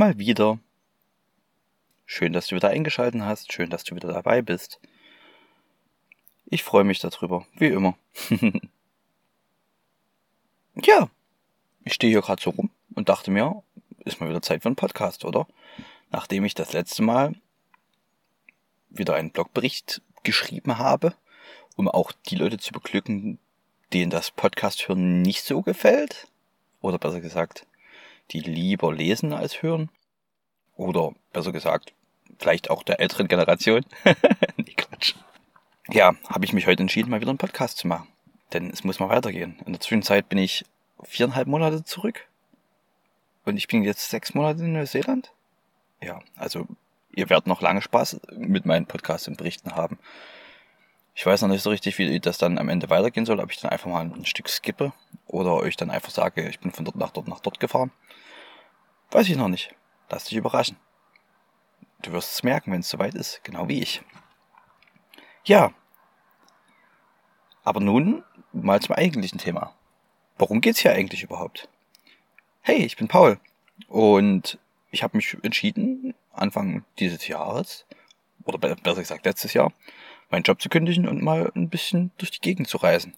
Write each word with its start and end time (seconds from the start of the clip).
Mal 0.00 0.16
wieder. 0.16 0.58
Schön, 2.06 2.32
dass 2.32 2.46
du 2.46 2.56
wieder 2.56 2.70
eingeschaltet 2.70 3.20
hast. 3.20 3.52
Schön, 3.52 3.68
dass 3.68 3.84
du 3.84 3.94
wieder 3.94 4.10
dabei 4.10 4.40
bist. 4.40 4.80
Ich 6.46 6.64
freue 6.64 6.84
mich 6.84 7.00
darüber, 7.00 7.46
wie 7.56 7.66
immer. 7.66 7.98
ja, 10.74 11.10
ich 11.84 11.92
stehe 11.92 12.10
hier 12.10 12.22
gerade 12.22 12.40
so 12.40 12.48
rum 12.48 12.70
und 12.94 13.10
dachte 13.10 13.30
mir, 13.30 13.62
ist 14.06 14.22
mal 14.22 14.30
wieder 14.30 14.40
Zeit 14.40 14.62
für 14.62 14.70
einen 14.70 14.76
Podcast, 14.76 15.26
oder? 15.26 15.46
Nachdem 16.10 16.46
ich 16.46 16.54
das 16.54 16.72
letzte 16.72 17.02
Mal 17.02 17.34
wieder 18.88 19.16
einen 19.16 19.32
Blogbericht 19.32 20.00
geschrieben 20.22 20.78
habe, 20.78 21.12
um 21.76 21.88
auch 21.88 22.12
die 22.30 22.36
Leute 22.36 22.56
zu 22.56 22.72
beglücken, 22.72 23.38
denen 23.92 24.10
das 24.10 24.30
Podcast 24.30 24.88
hören 24.88 25.20
nicht 25.20 25.44
so 25.44 25.60
gefällt 25.60 26.26
oder 26.80 26.96
besser 26.96 27.20
gesagt, 27.20 27.66
die 28.30 28.40
lieber 28.40 28.92
lesen 28.92 29.32
als 29.32 29.62
hören. 29.62 29.90
Oder 30.76 31.12
besser 31.32 31.52
gesagt, 31.52 31.92
vielleicht 32.38 32.70
auch 32.70 32.82
der 32.82 33.00
älteren 33.00 33.28
Generation. 33.28 33.84
nee, 34.56 34.74
Quatsch. 34.76 35.14
Ja, 35.88 36.14
habe 36.28 36.44
ich 36.44 36.52
mich 36.52 36.66
heute 36.66 36.82
entschieden, 36.82 37.10
mal 37.10 37.20
wieder 37.20 37.30
einen 37.30 37.38
Podcast 37.38 37.78
zu 37.78 37.88
machen. 37.88 38.08
Denn 38.52 38.70
es 38.70 38.84
muss 38.84 39.00
mal 39.00 39.08
weitergehen. 39.08 39.58
In 39.66 39.72
der 39.72 39.80
Zwischenzeit 39.80 40.28
bin 40.28 40.38
ich 40.38 40.64
viereinhalb 41.02 41.48
Monate 41.48 41.84
zurück. 41.84 42.26
Und 43.44 43.56
ich 43.56 43.68
bin 43.68 43.82
jetzt 43.82 44.10
sechs 44.10 44.34
Monate 44.34 44.64
in 44.64 44.72
Neuseeland. 44.72 45.32
Ja, 46.02 46.20
also 46.36 46.66
ihr 47.14 47.28
werdet 47.28 47.46
noch 47.46 47.60
lange 47.60 47.82
Spaß 47.82 48.20
mit 48.36 48.66
meinen 48.66 48.86
Podcasts 48.86 49.28
und 49.28 49.36
Berichten 49.36 49.74
haben. 49.74 49.98
Ich 51.20 51.26
weiß 51.26 51.42
noch 51.42 51.50
nicht 51.50 51.60
so 51.60 51.68
richtig, 51.68 51.98
wie 51.98 52.18
das 52.18 52.38
dann 52.38 52.56
am 52.56 52.70
Ende 52.70 52.88
weitergehen 52.88 53.26
soll, 53.26 53.40
ob 53.40 53.52
ich 53.52 53.60
dann 53.60 53.70
einfach 53.70 53.90
mal 53.90 54.06
ein 54.06 54.24
Stück 54.24 54.48
skippe 54.48 54.94
oder 55.26 55.52
euch 55.56 55.76
dann 55.76 55.90
einfach 55.90 56.08
sage, 56.08 56.48
ich 56.48 56.60
bin 56.60 56.72
von 56.72 56.86
dort 56.86 56.96
nach 56.96 57.10
dort 57.10 57.28
nach 57.28 57.40
dort 57.40 57.60
gefahren. 57.60 57.90
Weiß 59.10 59.28
ich 59.28 59.36
noch 59.36 59.48
nicht. 59.48 59.74
Lass 60.08 60.24
dich 60.24 60.38
überraschen. 60.38 60.78
Du 62.00 62.12
wirst 62.12 62.32
es 62.32 62.42
merken, 62.42 62.72
wenn 62.72 62.80
es 62.80 62.88
soweit 62.88 63.14
ist, 63.14 63.44
genau 63.44 63.68
wie 63.68 63.82
ich. 63.82 64.00
Ja. 65.44 65.74
Aber 67.64 67.80
nun 67.80 68.24
mal 68.54 68.80
zum 68.80 68.94
eigentlichen 68.94 69.38
Thema. 69.38 69.74
Worum 70.38 70.62
geht's 70.62 70.78
hier 70.78 70.92
eigentlich 70.92 71.22
überhaupt? 71.22 71.68
Hey, 72.62 72.78
ich 72.78 72.96
bin 72.96 73.08
Paul 73.08 73.38
und 73.88 74.58
ich 74.90 75.02
habe 75.02 75.18
mich 75.18 75.36
entschieden, 75.42 76.14
Anfang 76.32 76.82
dieses 76.98 77.28
Jahres, 77.28 77.84
oder 78.44 78.56
besser 78.56 79.00
gesagt 79.00 79.26
letztes 79.26 79.52
Jahr, 79.52 79.70
meinen 80.30 80.42
Job 80.42 80.60
zu 80.60 80.68
kündigen 80.68 81.08
und 81.08 81.22
mal 81.22 81.50
ein 81.54 81.68
bisschen 81.68 82.10
durch 82.18 82.30
die 82.30 82.40
Gegend 82.40 82.68
zu 82.68 82.78
reisen. 82.78 83.14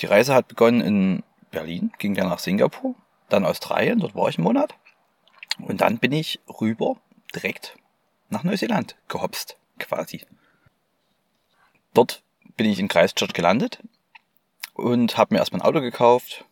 Die 0.00 0.06
Reise 0.06 0.34
hat 0.34 0.48
begonnen 0.48 0.80
in 0.80 1.22
Berlin, 1.50 1.92
ging 1.98 2.14
dann 2.14 2.28
nach 2.28 2.38
Singapur, 2.38 2.94
dann 3.28 3.44
Australien, 3.44 4.00
dort 4.00 4.14
war 4.14 4.28
ich 4.28 4.38
einen 4.38 4.44
Monat. 4.44 4.74
Und 5.58 5.80
dann 5.80 5.98
bin 5.98 6.12
ich 6.12 6.40
rüber 6.60 6.96
direkt 7.34 7.76
nach 8.28 8.44
Neuseeland 8.44 8.96
gehopst, 9.08 9.56
quasi. 9.78 10.24
Dort 11.94 12.22
bin 12.56 12.66
ich 12.66 12.78
in 12.78 12.88
Christchurch 12.88 13.32
gelandet 13.32 13.82
und 14.74 15.16
habe 15.16 15.34
mir 15.34 15.40
erstmal 15.40 15.60
ein 15.60 15.66
Auto 15.66 15.80
gekauft, 15.80 16.44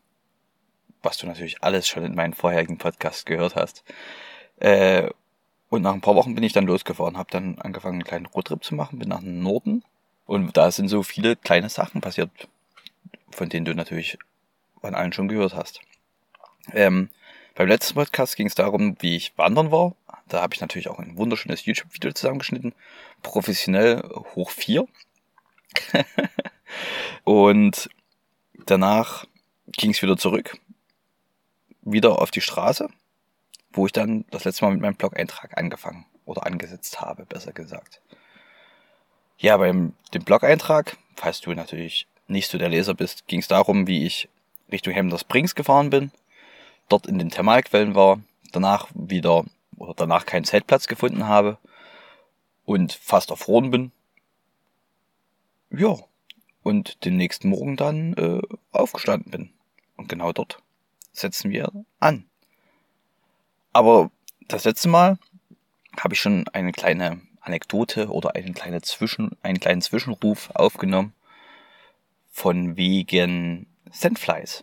was 1.02 1.18
du 1.18 1.26
natürlich 1.26 1.62
alles 1.62 1.86
schon 1.86 2.04
in 2.04 2.14
meinen 2.14 2.34
vorherigen 2.34 2.78
Podcasts 2.78 3.24
gehört 3.24 3.54
hast. 3.54 3.84
Äh, 4.58 5.10
und 5.76 5.82
nach 5.82 5.94
ein 5.94 6.00
paar 6.00 6.16
Wochen 6.16 6.34
bin 6.34 6.44
ich 6.44 6.52
dann 6.52 6.66
losgefahren, 6.66 7.16
habe 7.16 7.30
dann 7.30 7.58
angefangen, 7.58 7.96
einen 7.96 8.04
kleinen 8.04 8.26
Roadtrip 8.26 8.64
zu 8.64 8.74
machen, 8.74 8.98
bin 8.98 9.08
nach 9.08 9.20
dem 9.20 9.42
Norden. 9.42 9.84
Und 10.26 10.56
da 10.56 10.70
sind 10.70 10.88
so 10.88 11.02
viele 11.02 11.36
kleine 11.36 11.68
Sachen 11.68 12.00
passiert, 12.00 12.30
von 13.30 13.48
denen 13.48 13.64
du 13.64 13.74
natürlich 13.74 14.18
von 14.80 14.94
allen 14.94 15.12
schon 15.12 15.28
gehört 15.28 15.54
hast. 15.54 15.80
Ähm, 16.72 17.10
beim 17.54 17.68
letzten 17.68 17.94
Podcast 17.94 18.36
ging 18.36 18.48
es 18.48 18.54
darum, 18.54 18.96
wie 19.00 19.16
ich 19.16 19.38
wandern 19.38 19.70
war. 19.70 19.94
Da 20.28 20.42
habe 20.42 20.54
ich 20.54 20.60
natürlich 20.60 20.88
auch 20.88 20.98
ein 20.98 21.16
wunderschönes 21.16 21.64
YouTube-Video 21.64 22.12
zusammengeschnitten. 22.12 22.74
Professionell 23.22 24.02
hoch 24.34 24.50
vier. 24.50 24.86
und 27.24 27.88
danach 28.66 29.26
ging 29.68 29.90
es 29.90 30.02
wieder 30.02 30.16
zurück. 30.16 30.58
Wieder 31.82 32.20
auf 32.20 32.32
die 32.32 32.40
Straße 32.40 32.88
wo 33.76 33.86
ich 33.86 33.92
dann 33.92 34.24
das 34.30 34.44
letzte 34.44 34.64
Mal 34.64 34.72
mit 34.72 34.80
meinem 34.80 34.96
Blog-Eintrag 34.96 35.56
angefangen 35.56 36.06
oder 36.24 36.46
angesetzt 36.46 37.00
habe, 37.00 37.26
besser 37.26 37.52
gesagt. 37.52 38.00
Ja, 39.38 39.56
beim 39.56 39.94
dem 40.14 40.24
Blog-Eintrag, 40.24 40.96
falls 41.14 41.40
du 41.40 41.52
natürlich 41.52 42.06
nicht 42.26 42.50
so 42.50 42.58
der 42.58 42.70
Leser 42.70 42.94
bist, 42.94 43.26
ging 43.26 43.40
es 43.40 43.48
darum, 43.48 43.86
wie 43.86 44.06
ich 44.06 44.28
Richtung 44.72 44.92
Hemder 44.92 45.18
Springs 45.18 45.54
gefahren 45.54 45.90
bin, 45.90 46.10
dort 46.88 47.06
in 47.06 47.18
den 47.18 47.30
Thermalquellen 47.30 47.94
war, 47.94 48.20
danach 48.52 48.88
wieder 48.94 49.44
oder 49.76 49.94
danach 49.94 50.26
keinen 50.26 50.44
Zeltplatz 50.44 50.86
gefunden 50.86 51.26
habe 51.26 51.58
und 52.64 52.92
fast 52.92 53.30
erfroren 53.30 53.70
bin. 53.70 53.92
Ja, 55.70 55.96
und 56.62 57.04
den 57.04 57.16
nächsten 57.16 57.48
Morgen 57.50 57.76
dann 57.76 58.14
äh, 58.14 58.40
aufgestanden 58.72 59.30
bin. 59.30 59.50
Und 59.96 60.08
genau 60.08 60.32
dort 60.32 60.62
setzen 61.12 61.50
wir 61.50 61.70
an. 62.00 62.24
Aber 63.76 64.10
das 64.48 64.64
letzte 64.64 64.88
Mal 64.88 65.18
habe 66.00 66.14
ich 66.14 66.20
schon 66.22 66.48
eine 66.48 66.72
kleine 66.72 67.20
Anekdote 67.42 68.08
oder 68.08 68.34
einen, 68.34 68.54
kleine 68.54 68.80
Zwischen, 68.80 69.36
einen 69.42 69.60
kleinen 69.60 69.82
Zwischenruf 69.82 70.48
aufgenommen 70.54 71.12
von 72.30 72.78
wegen 72.78 73.66
Sandflies. 73.92 74.62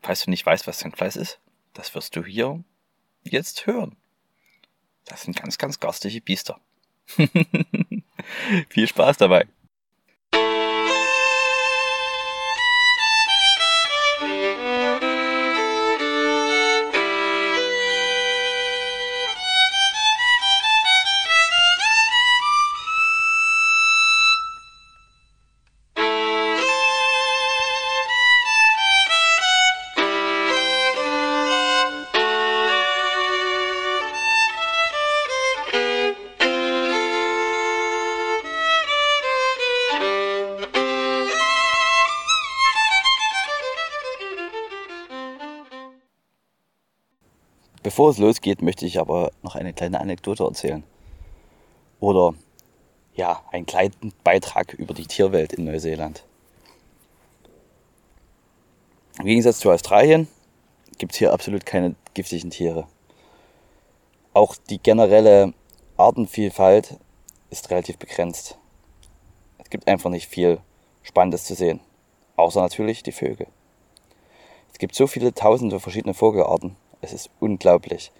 Falls 0.00 0.24
du 0.24 0.30
nicht 0.30 0.46
weißt, 0.46 0.66
was 0.66 0.78
Sandflies 0.78 1.16
ist, 1.16 1.40
das 1.74 1.94
wirst 1.94 2.16
du 2.16 2.24
hier 2.24 2.64
jetzt 3.22 3.66
hören. 3.66 3.96
Das 5.04 5.24
sind 5.24 5.36
ganz, 5.36 5.58
ganz 5.58 5.78
garstige 5.78 6.22
Biester. 6.22 6.58
Viel 8.70 8.88
Spaß 8.88 9.18
dabei. 9.18 9.46
Bevor 47.98 48.10
es 48.10 48.18
losgeht, 48.18 48.62
möchte 48.62 48.86
ich 48.86 49.00
aber 49.00 49.32
noch 49.42 49.56
eine 49.56 49.72
kleine 49.72 49.98
Anekdote 49.98 50.44
erzählen. 50.44 50.84
Oder 51.98 52.32
ja, 53.16 53.42
einen 53.50 53.66
kleinen 53.66 54.12
Beitrag 54.22 54.72
über 54.74 54.94
die 54.94 55.06
Tierwelt 55.06 55.52
in 55.52 55.64
Neuseeland. 55.64 56.22
Im 59.18 59.24
Gegensatz 59.24 59.58
zu 59.58 59.72
Australien 59.72 60.28
gibt 60.98 61.10
es 61.10 61.18
hier 61.18 61.32
absolut 61.32 61.66
keine 61.66 61.96
giftigen 62.14 62.50
Tiere. 62.50 62.86
Auch 64.32 64.54
die 64.70 64.78
generelle 64.78 65.52
Artenvielfalt 65.96 66.98
ist 67.50 67.68
relativ 67.68 67.98
begrenzt. 67.98 68.58
Es 69.58 69.70
gibt 69.70 69.88
einfach 69.88 70.10
nicht 70.10 70.28
viel 70.28 70.60
Spannendes 71.02 71.46
zu 71.46 71.56
sehen. 71.56 71.80
Außer 72.36 72.60
natürlich 72.60 73.02
die 73.02 73.10
Vögel. 73.10 73.48
Es 74.70 74.78
gibt 74.78 74.94
so 74.94 75.08
viele 75.08 75.34
tausende 75.34 75.80
verschiedene 75.80 76.14
Vogelarten 76.14 76.76
es 77.00 77.12
ist 77.12 77.30
unglaublich. 77.40 78.12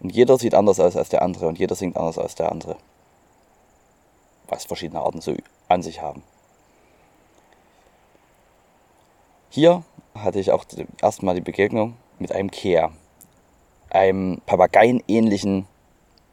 Und 0.00 0.10
jeder 0.10 0.38
sieht 0.38 0.54
anders 0.54 0.80
aus 0.80 0.96
als 0.96 1.08
der 1.08 1.22
andere 1.22 1.48
und 1.48 1.58
jeder 1.58 1.74
singt 1.74 1.96
anders 1.96 2.18
als 2.18 2.34
der 2.34 2.52
andere. 2.52 2.76
Was 4.48 4.64
verschiedene 4.64 5.00
Arten 5.00 5.20
so 5.20 5.34
an 5.68 5.82
sich 5.82 6.00
haben. 6.00 6.22
Hier 9.50 9.82
hatte 10.14 10.40
ich 10.40 10.52
auch 10.52 10.64
erstmal 11.02 11.34
die 11.34 11.40
Begegnung 11.40 11.96
mit 12.18 12.32
einem 12.32 12.50
Kea, 12.50 12.90
einem 13.90 14.40
Papageienähnlichen 14.46 15.66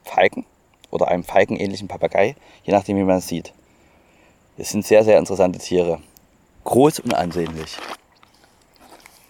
Falken 0.03 0.45
oder 0.91 1.07
einem 1.07 1.23
Falkenähnlichen 1.23 1.87
Papagei, 1.87 2.35
je 2.63 2.73
nachdem 2.73 2.97
wie 2.97 3.03
man 3.03 3.17
es 3.17 3.27
sieht. 3.27 3.53
Es 4.57 4.69
sind 4.69 4.85
sehr, 4.85 5.03
sehr 5.03 5.17
interessante 5.17 5.59
Tiere. 5.59 6.01
Groß 6.63 6.99
und 6.99 7.13
ansehnlich. 7.13 7.77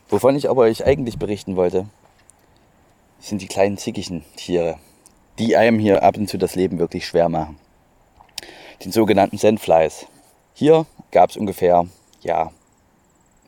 Wovon 0.10 0.36
ich 0.36 0.50
aber 0.50 0.62
euch 0.64 0.86
eigentlich 0.86 1.18
berichten 1.18 1.56
wollte, 1.56 1.88
sind 3.26 3.42
die 3.42 3.48
kleinen 3.48 3.78
zickigen 3.78 4.24
Tiere, 4.36 4.78
die 5.40 5.58
einem 5.58 5.80
hier 5.80 6.04
ab 6.04 6.16
und 6.16 6.30
zu 6.30 6.38
das 6.38 6.56
Leben 6.56 6.78
wirklich 6.78 7.08
schwer 7.08 7.28
machen. 7.28 7.58
Den 8.84 8.92
sogenannten 8.92 9.38
Sandflies. 9.40 10.06
Hier 10.54 10.86
gab 11.12 11.32
es 11.32 11.38
ungefähr, 11.38 11.88
ja, 12.22 12.52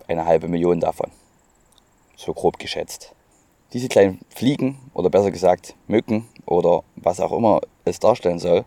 eine 0.07 0.25
halbe 0.25 0.47
Million 0.47 0.79
davon. 0.79 1.11
so 2.15 2.33
grob 2.33 2.57
geschätzt. 2.57 3.13
Diese 3.73 3.87
kleinen 3.87 4.19
Fliegen 4.33 4.79
oder 4.95 5.11
besser 5.11 5.29
gesagt 5.29 5.75
Mücken 5.87 6.27
oder 6.47 6.83
was 6.95 7.19
auch 7.19 7.31
immer 7.31 7.61
es 7.85 7.99
darstellen 7.99 8.39
soll, 8.39 8.65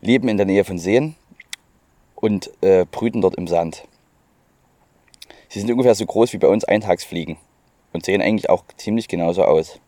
leben 0.00 0.26
in 0.26 0.36
der 0.36 0.46
Nähe 0.46 0.64
von 0.64 0.78
Seen 0.78 1.14
und 2.16 2.50
äh, 2.62 2.84
brüten 2.90 3.20
dort 3.20 3.36
im 3.36 3.46
Sand. 3.46 3.86
Sie 5.48 5.60
sind 5.60 5.70
ungefähr 5.70 5.94
so 5.94 6.04
groß 6.04 6.32
wie 6.32 6.38
bei 6.38 6.48
uns 6.48 6.64
Eintagsfliegen 6.64 7.36
und 7.92 8.04
sehen 8.04 8.20
eigentlich 8.20 8.50
auch 8.50 8.64
ziemlich 8.76 9.06
genauso 9.06 9.44
aus. 9.44 9.78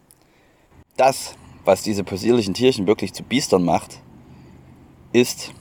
Das, 0.97 1.35
was 1.65 1.83
diese 1.83 2.05
possierlichen 2.05 2.55
Tierchen 2.55 2.87
wirklich 2.87 3.13
zu 3.13 3.23
Biestern 3.23 3.65
macht, 3.65 4.01
ist, 5.13 5.53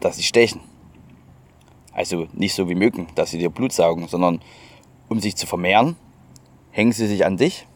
dass 0.00 0.16
sie 0.16 0.22
stechen. 0.22 0.60
Also 1.92 2.26
nicht 2.32 2.54
so 2.54 2.68
wie 2.68 2.74
Mücken, 2.74 3.08
dass 3.14 3.30
sie 3.30 3.38
dir 3.38 3.50
Blut 3.50 3.72
saugen, 3.72 4.08
sondern 4.08 4.40
um 5.08 5.20
sich 5.20 5.36
zu 5.36 5.46
vermehren, 5.46 5.96
hängen 6.70 6.92
sie 6.92 7.06
sich 7.06 7.24
an 7.24 7.36
dich. 7.36 7.66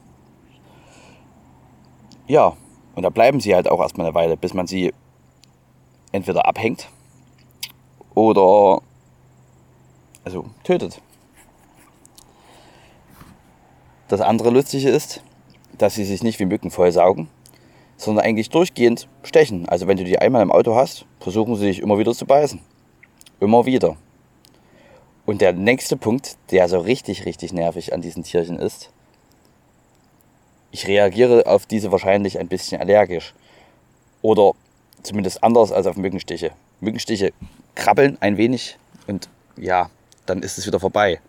Ja, 2.26 2.56
und 2.94 3.02
da 3.02 3.10
bleiben 3.10 3.40
sie 3.40 3.54
halt 3.54 3.68
auch 3.68 3.80
erstmal 3.80 4.06
eine 4.06 4.14
Weile, 4.14 4.36
bis 4.36 4.54
man 4.54 4.66
sie 4.66 4.94
entweder 6.12 6.46
abhängt 6.46 6.88
oder 8.14 8.80
also 10.24 10.46
tötet. 10.62 11.00
Das 14.08 14.20
andere 14.20 14.50
Lustige 14.50 14.88
ist, 14.88 15.22
dass 15.82 15.96
sie 15.96 16.04
sich 16.04 16.22
nicht 16.22 16.38
wie 16.38 16.44
Mücken 16.44 16.70
vollsaugen, 16.70 17.28
sondern 17.96 18.24
eigentlich 18.24 18.50
durchgehend 18.50 19.08
stechen. 19.24 19.68
Also 19.68 19.88
wenn 19.88 19.96
du 19.96 20.04
die 20.04 20.18
einmal 20.18 20.42
im 20.42 20.52
Auto 20.52 20.76
hast, 20.76 21.06
versuchen 21.18 21.56
sie 21.56 21.66
dich 21.66 21.80
immer 21.80 21.98
wieder 21.98 22.14
zu 22.14 22.24
beißen. 22.24 22.60
Immer 23.40 23.66
wieder. 23.66 23.96
Und 25.26 25.40
der 25.40 25.52
nächste 25.52 25.96
Punkt, 25.96 26.36
der 26.52 26.68
so 26.68 26.78
richtig, 26.78 27.26
richtig 27.26 27.52
nervig 27.52 27.92
an 27.92 28.00
diesen 28.00 28.22
Tierchen 28.22 28.60
ist, 28.60 28.90
ich 30.70 30.86
reagiere 30.86 31.46
auf 31.46 31.66
diese 31.66 31.90
wahrscheinlich 31.90 32.38
ein 32.38 32.48
bisschen 32.48 32.80
allergisch. 32.80 33.34
Oder 34.22 34.52
zumindest 35.02 35.42
anders 35.42 35.72
als 35.72 35.88
auf 35.88 35.96
Mückenstiche. 35.96 36.52
Mückenstiche 36.80 37.32
krabbeln 37.74 38.18
ein 38.20 38.36
wenig 38.36 38.78
und 39.08 39.28
ja, 39.56 39.90
dann 40.26 40.42
ist 40.42 40.58
es 40.58 40.66
wieder 40.66 40.78
vorbei. 40.78 41.20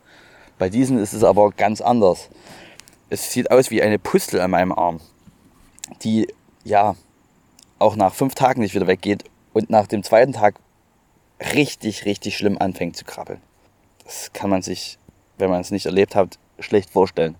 Bei 0.60 0.70
diesen 0.70 1.00
ist 1.00 1.14
es 1.14 1.24
aber 1.24 1.50
ganz 1.52 1.82
anders. 1.82 2.30
Es 3.13 3.31
sieht 3.31 3.51
aus 3.51 3.69
wie 3.69 3.83
eine 3.83 4.00
Pustel 4.00 4.42
an 4.42 4.50
meinem 4.50 4.71
Arm, 4.71 5.00
die 6.01 6.27
ja 6.63 6.95
auch 7.77 7.95
nach 7.95 8.12
fünf 8.12 8.33
Tagen 8.33 8.60
nicht 8.60 8.74
wieder 8.74 8.88
weggeht 8.88 9.24
und 9.54 9.69
nach 9.69 9.86
dem 9.86 10.01
zweiten 10.01 10.33
Tag 10.33 10.56
richtig, 11.54 12.06
richtig 12.06 12.36
schlimm 12.36 12.57
anfängt 12.57 12.98
zu 12.98 13.06
krabbeln. 13.06 13.39
Das 14.04 14.33
kann 14.33 14.50
man 14.50 14.63
sich, 14.63 14.98
wenn 15.38 15.51
man 15.51 15.62
es 15.62 15.69
nicht 15.69 15.86
erlebt 15.86 16.15
hat, 16.15 16.39
schlecht 16.57 16.89
vorstellen. 16.89 17.36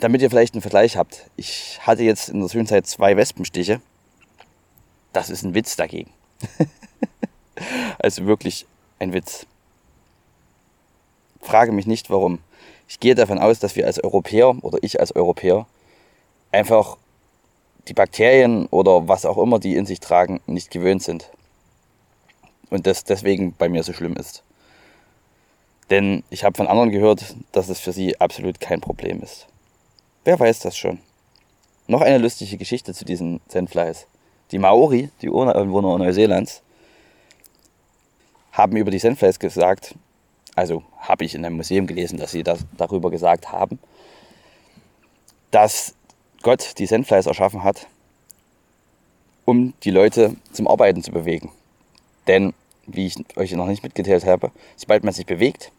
Damit 0.00 0.22
ihr 0.22 0.30
vielleicht 0.30 0.54
einen 0.54 0.62
Vergleich 0.62 0.96
habt, 0.96 1.28
ich 1.36 1.78
hatte 1.82 2.02
jetzt 2.02 2.30
in 2.30 2.40
der 2.40 2.48
Zwischenzeit 2.48 2.86
zwei 2.86 3.14
Wespenstiche. 3.18 3.82
Das 5.12 5.28
ist 5.28 5.42
ein 5.42 5.52
Witz 5.52 5.76
dagegen. 5.76 6.10
also 7.98 8.24
wirklich 8.24 8.64
ein 9.00 9.12
Witz. 9.12 9.44
Frage 11.42 11.72
mich 11.72 11.86
nicht 11.86 12.08
warum. 12.08 12.38
Ich 12.88 13.00
gehe 13.00 13.14
davon 13.14 13.38
aus, 13.38 13.58
dass 13.58 13.76
wir 13.76 13.86
als 13.86 14.02
Europäer 14.02 14.62
oder 14.62 14.78
ich 14.82 15.00
als 15.00 15.14
Europäer 15.14 15.66
einfach 16.52 16.96
die 17.88 17.94
Bakterien 17.94 18.66
oder 18.66 19.08
was 19.08 19.26
auch 19.26 19.38
immer 19.38 19.58
die 19.58 19.76
in 19.76 19.86
sich 19.86 20.00
tragen, 20.00 20.40
nicht 20.46 20.70
gewöhnt 20.70 21.02
sind. 21.02 21.30
Und 22.70 22.86
das 22.86 23.04
deswegen 23.04 23.54
bei 23.56 23.68
mir 23.68 23.82
so 23.82 23.92
schlimm 23.92 24.14
ist. 24.16 24.42
Denn 25.90 26.24
ich 26.30 26.42
habe 26.42 26.56
von 26.56 26.66
anderen 26.66 26.90
gehört, 26.90 27.36
dass 27.52 27.68
es 27.68 27.78
für 27.78 27.92
sie 27.92 28.20
absolut 28.20 28.58
kein 28.58 28.80
Problem 28.80 29.22
ist. 29.22 29.46
Wer 30.24 30.38
weiß 30.38 30.60
das 30.60 30.76
schon? 30.76 30.98
Noch 31.86 32.00
eine 32.00 32.18
lustige 32.18 32.56
Geschichte 32.56 32.92
zu 32.92 33.04
diesen 33.04 33.40
Sandflies. 33.46 34.06
Die 34.50 34.58
Maori, 34.58 35.10
die 35.22 35.30
Ureinwohner 35.30 35.98
Neuseelands, 35.98 36.62
haben 38.50 38.76
über 38.76 38.90
die 38.90 38.98
Sandflies 38.98 39.38
gesagt, 39.38 39.94
also 40.56 40.82
habe 40.98 41.24
ich 41.24 41.34
in 41.34 41.44
einem 41.44 41.56
Museum 41.56 41.86
gelesen, 41.86 42.18
dass 42.18 42.32
sie 42.32 42.42
das 42.42 42.66
darüber 42.76 43.10
gesagt 43.10 43.52
haben, 43.52 43.78
dass 45.50 45.94
Gott 46.42 46.78
die 46.78 46.86
Sandflies 46.86 47.26
erschaffen 47.26 47.62
hat, 47.62 47.86
um 49.44 49.74
die 49.84 49.90
Leute 49.90 50.34
zum 50.52 50.66
Arbeiten 50.66 51.02
zu 51.02 51.12
bewegen. 51.12 51.52
Denn, 52.26 52.54
wie 52.86 53.06
ich 53.06 53.16
euch 53.36 53.52
noch 53.52 53.66
nicht 53.66 53.82
mitgeteilt 53.82 54.24
habe, 54.24 54.50
sobald 54.76 55.04
man 55.04 55.12
sich 55.12 55.26
bewegt, 55.26 55.70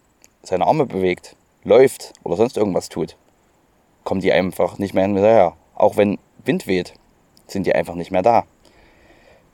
seine 0.44 0.66
Arme 0.66 0.86
bewegt, 0.86 1.36
läuft 1.64 2.14
oder 2.24 2.38
sonst 2.38 2.56
irgendwas 2.56 2.88
tut, 2.88 3.18
kommen 4.04 4.22
die 4.22 4.32
einfach 4.32 4.78
nicht 4.78 4.94
mehr 4.94 5.04
hinterher. 5.04 5.58
Auch 5.76 5.98
wenn 5.98 6.20
Wind 6.46 6.68
weht, 6.68 6.94
sind 7.48 7.66
die 7.66 7.76
einfach 7.76 7.96
nicht 7.96 8.12
mehr 8.12 8.22
da. 8.22 8.46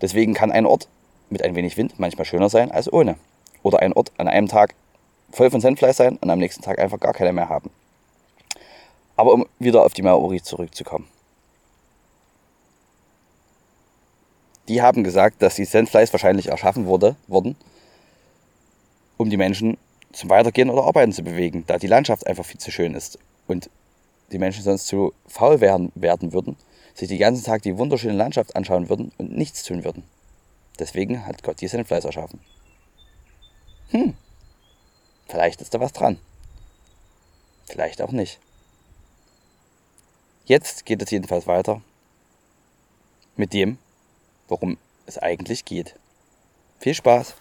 Deswegen 0.02 0.34
kann 0.34 0.52
ein 0.52 0.66
Ort 0.66 0.88
mit 1.30 1.44
ein 1.44 1.56
wenig 1.56 1.78
Wind 1.78 1.98
manchmal 1.98 2.26
schöner 2.26 2.50
sein 2.50 2.72
als 2.72 2.92
ohne. 2.92 3.16
Oder 3.64 3.80
ein 3.80 3.94
Ort 3.94 4.12
an 4.18 4.28
einem 4.28 4.48
Tag 4.48 4.76
voll 5.34 5.50
von 5.50 5.62
Sandfleisch 5.62 5.98
sein 5.98 6.18
und 6.18 6.30
am 6.30 6.40
nächsten 6.40 6.62
Tag 6.62 6.80
einfach 6.80 7.00
gar 7.00 7.14
keine 7.14 7.34
mehr 7.34 7.50
haben. 7.50 7.72
Aber 9.16 9.34
um 9.34 9.46
wieder 9.60 9.84
auf 9.84 9.94
die 9.94 10.04
Maori 10.04 10.42
zurückzukommen. 10.42 11.08
Die 14.68 14.82
haben 14.82 15.04
gesagt, 15.04 15.42
dass 15.42 15.56
die 15.56 15.66
Sandflies 15.66 16.14
wahrscheinlich 16.14 16.48
erschaffen 16.48 16.86
wurde, 16.86 17.16
wurden, 17.28 17.56
um 19.18 19.30
die 19.30 19.38
Menschen 19.38 19.78
zum 20.14 20.30
Weitergehen 20.30 20.70
oder 20.70 20.84
Arbeiten 20.84 21.12
zu 21.12 21.24
bewegen, 21.24 21.64
da 21.68 21.78
die 21.78 21.88
Landschaft 21.88 22.26
einfach 22.28 22.46
viel 22.46 22.60
zu 22.60 22.72
schön 22.72 22.94
ist 22.94 23.18
und 23.48 23.70
die 24.32 24.38
Menschen 24.38 24.64
sonst 24.64 24.88
zu 24.88 25.14
faul 25.28 25.60
werden, 25.60 25.92
werden 25.96 26.32
würden, 26.32 26.56
sich 26.94 27.10
den 27.10 27.20
ganzen 27.20 27.44
Tag 27.44 27.64
die 27.64 27.78
wunderschöne 27.78 28.14
Landschaft 28.14 28.56
anschauen 28.56 28.88
würden 28.88 29.12
und 29.18 29.36
nichts 29.36 29.64
tun 29.64 29.84
würden. 29.84 30.04
Deswegen 30.80 31.26
hat 31.26 31.44
Gott 31.44 31.60
die 31.60 31.68
Sandflies 31.68 32.06
erschaffen. 32.06 32.40
Hm, 33.90 34.16
vielleicht 35.34 35.62
ist 35.62 35.74
da 35.74 35.80
was 35.80 35.94
dran. 35.94 36.20
Vielleicht 37.66 38.04
auch 38.04 38.12
nicht. 38.12 38.40
Jetzt 40.46 40.86
geht 40.86 41.02
es 41.02 41.10
jedenfalls 41.10 41.48
weiter 41.48 41.82
mit 43.36 43.52
dem, 43.52 43.80
worum 44.48 44.78
es 45.08 45.18
eigentlich 45.18 45.66
geht. 45.66 45.96
Viel 46.80 46.94
Spaß! 46.94 47.34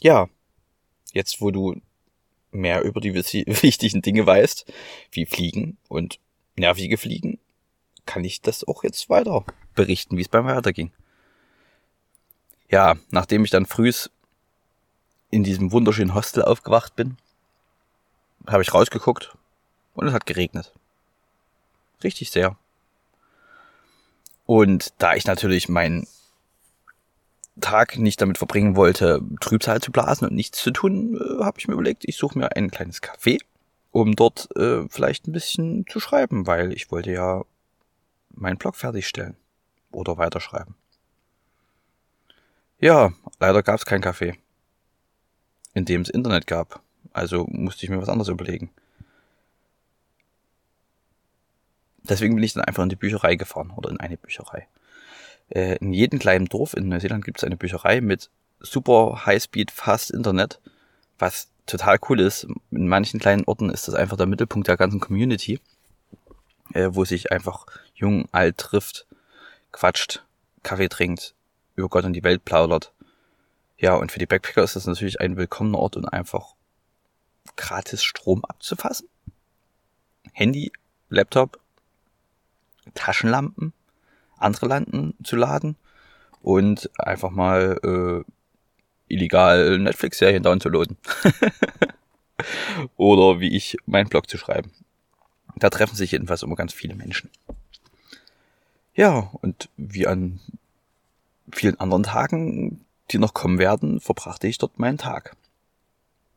Ja, 0.00 0.28
jetzt 1.12 1.40
wo 1.40 1.50
du 1.50 1.80
mehr 2.50 2.82
über 2.82 3.00
die 3.00 3.14
wichtigen 3.14 4.02
Dinge 4.02 4.26
weißt, 4.26 4.70
wie 5.12 5.26
Fliegen 5.26 5.78
und 5.88 6.18
nervige 6.56 6.98
Fliegen, 6.98 7.38
kann 8.06 8.24
ich 8.24 8.40
das 8.40 8.64
auch 8.64 8.82
jetzt 8.82 9.08
weiter 9.08 9.44
berichten, 9.74 10.16
wie 10.16 10.22
es 10.22 10.28
beim 10.28 10.46
weiterging. 10.46 10.90
Ja, 12.68 12.96
nachdem 13.10 13.44
ich 13.44 13.50
dann 13.50 13.66
frühs 13.66 14.10
in 15.30 15.44
diesem 15.44 15.72
wunderschönen 15.72 16.14
Hostel 16.14 16.42
aufgewacht 16.42 16.96
bin, 16.96 17.16
habe 18.46 18.62
ich 18.62 18.74
rausgeguckt 18.74 19.36
und 19.94 20.06
es 20.06 20.12
hat 20.12 20.26
geregnet. 20.26 20.72
Richtig 22.02 22.30
sehr. 22.30 22.56
Und 24.46 24.94
da 24.98 25.14
ich 25.14 25.26
natürlich 25.26 25.68
mein 25.68 26.06
Tag 27.60 27.98
nicht 27.98 28.20
damit 28.20 28.38
verbringen 28.38 28.76
wollte, 28.76 29.22
Trübsal 29.40 29.80
zu 29.80 29.92
blasen 29.92 30.28
und 30.28 30.34
nichts 30.34 30.62
zu 30.62 30.70
tun, 30.70 31.16
äh, 31.16 31.44
habe 31.44 31.58
ich 31.58 31.68
mir 31.68 31.74
überlegt, 31.74 32.04
ich 32.06 32.16
suche 32.16 32.38
mir 32.38 32.56
ein 32.56 32.70
kleines 32.70 33.02
Café, 33.02 33.38
um 33.90 34.16
dort 34.16 34.48
äh, 34.56 34.88
vielleicht 34.88 35.26
ein 35.26 35.32
bisschen 35.32 35.86
zu 35.88 36.00
schreiben, 36.00 36.46
weil 36.46 36.72
ich 36.72 36.90
wollte 36.90 37.12
ja 37.12 37.44
meinen 38.30 38.56
Blog 38.56 38.76
fertigstellen 38.76 39.36
oder 39.90 40.16
weiterschreiben. 40.16 40.74
Ja, 42.78 43.12
leider 43.38 43.62
gab 43.62 43.76
es 43.76 43.84
kein 43.84 44.02
Café, 44.02 44.36
in 45.74 45.84
dem 45.84 46.00
es 46.00 46.08
Internet 46.08 46.46
gab. 46.46 46.82
Also 47.12 47.46
musste 47.50 47.84
ich 47.84 47.90
mir 47.90 48.00
was 48.00 48.08
anderes 48.08 48.28
überlegen. 48.28 48.70
Deswegen 52.02 52.34
bin 52.34 52.44
ich 52.44 52.54
dann 52.54 52.64
einfach 52.64 52.82
in 52.82 52.88
die 52.88 52.96
Bücherei 52.96 53.36
gefahren 53.36 53.70
oder 53.76 53.90
in 53.90 54.00
eine 54.00 54.16
Bücherei. 54.16 54.66
Äh, 55.50 55.76
in 55.76 55.92
jedem 55.92 56.18
kleinen 56.18 56.46
Dorf 56.46 56.74
in 56.74 56.88
Neuseeland 56.88 57.24
gibt 57.24 57.38
es 57.38 57.44
eine 57.44 57.56
Bücherei 57.56 58.00
mit 58.00 58.30
super 58.60 59.26
Highspeed, 59.26 59.70
fast 59.70 60.10
Internet, 60.10 60.60
was 61.18 61.48
total 61.66 61.98
cool 62.08 62.20
ist. 62.20 62.46
In 62.70 62.88
manchen 62.88 63.20
kleinen 63.20 63.44
Orten 63.44 63.70
ist 63.70 63.88
das 63.88 63.94
einfach 63.94 64.16
der 64.16 64.26
Mittelpunkt 64.26 64.68
der 64.68 64.76
ganzen 64.76 65.00
Community, 65.00 65.60
äh, 66.72 66.88
wo 66.92 67.04
sich 67.04 67.32
einfach 67.32 67.66
jung, 67.94 68.28
alt 68.32 68.58
trifft, 68.58 69.06
quatscht, 69.72 70.24
Kaffee 70.62 70.88
trinkt, 70.88 71.34
über 71.74 71.88
Gott 71.88 72.04
und 72.04 72.12
die 72.12 72.24
Welt 72.24 72.44
plaudert. 72.44 72.92
Ja, 73.78 73.94
und 73.94 74.12
für 74.12 74.18
die 74.18 74.26
Backpacker 74.26 74.62
ist 74.62 74.76
das 74.76 74.86
natürlich 74.86 75.20
ein 75.20 75.36
willkommener 75.36 75.78
Ort 75.78 75.96
und 75.96 76.06
einfach 76.06 76.54
gratis 77.56 78.04
Strom 78.04 78.44
abzufassen. 78.44 79.08
Handy, 80.32 80.70
Laptop, 81.08 81.58
Taschenlampen, 82.94 83.72
andere 84.40 84.66
Lampen 84.66 85.14
zu 85.22 85.36
laden 85.36 85.76
und 86.42 86.90
einfach 86.98 87.30
mal 87.30 87.78
äh, 87.82 88.30
illegal 89.12 89.78
Netflix-Serien 89.78 90.42
downzuladen. 90.42 90.96
Oder 92.96 93.40
wie 93.40 93.54
ich 93.54 93.76
meinen 93.86 94.08
Blog 94.08 94.28
zu 94.28 94.38
schreiben. 94.38 94.72
Da 95.56 95.68
treffen 95.68 95.96
sich 95.96 96.12
jedenfalls 96.12 96.42
immer 96.42 96.56
ganz 96.56 96.72
viele 96.72 96.94
Menschen. 96.94 97.30
Ja, 98.94 99.30
und 99.42 99.68
wie 99.76 100.06
an 100.06 100.40
vielen 101.52 101.78
anderen 101.78 102.04
Tagen, 102.04 102.84
die 103.10 103.18
noch 103.18 103.34
kommen 103.34 103.58
werden, 103.58 104.00
verbrachte 104.00 104.46
ich 104.46 104.58
dort 104.58 104.78
meinen 104.78 104.98
Tag. 104.98 105.36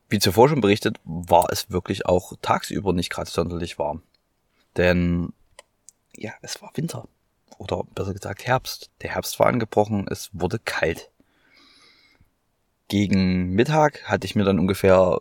Wie 0.10 0.19
zuvor 0.19 0.50
schon 0.50 0.62
berichtet, 0.62 1.00
war 1.05 1.48
es 1.51 1.72
wirklich 1.72 2.05
auch 2.05 2.33
tagsüber 2.41 2.93
nicht 2.93 3.10
gerade 3.10 3.29
sonderlich 3.29 3.79
warm. 3.79 4.03
Denn, 4.77 5.33
ja, 6.15 6.33
es 6.41 6.62
war 6.62 6.72
Winter. 6.75 7.07
Oder 7.57 7.83
besser 7.95 8.13
gesagt 8.13 8.45
Herbst. 8.45 8.89
Der 9.01 9.12
Herbst 9.12 9.39
war 9.39 9.48
angebrochen, 9.48 10.07
es 10.10 10.29
wurde 10.33 10.60
kalt. 10.60 11.10
Gegen 12.88 13.51
Mittag 13.51 14.03
hatte 14.05 14.25
ich 14.25 14.36
mir 14.36 14.43
dann 14.43 14.60
ungefähr 14.60 15.19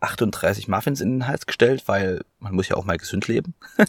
38 0.00 0.68
Muffins 0.68 1.00
in 1.00 1.10
den 1.10 1.26
Hals 1.26 1.46
gestellt, 1.46 1.84
weil 1.86 2.24
man 2.38 2.54
muss 2.54 2.68
ja 2.68 2.76
auch 2.76 2.84
mal 2.84 2.98
gesund 2.98 3.28
leben. 3.28 3.54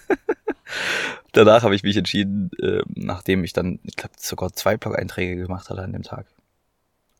Danach 1.32 1.63
habe 1.63 1.75
ich 1.75 1.84
mich 1.84 1.98
entschieden, 1.98 2.50
äh, 2.62 2.82
nachdem 2.88 3.44
ich 3.44 3.54
dann, 3.54 3.80
ich 3.84 3.96
glaube, 3.96 4.15
sogar 4.18 4.54
zwei 4.54 4.77
Blog-Einträge 4.77 5.36
gemacht 5.36 5.70
hatte 5.70 5.82
an 5.82 5.94
dem 5.94 6.04
Tag. 6.04 6.27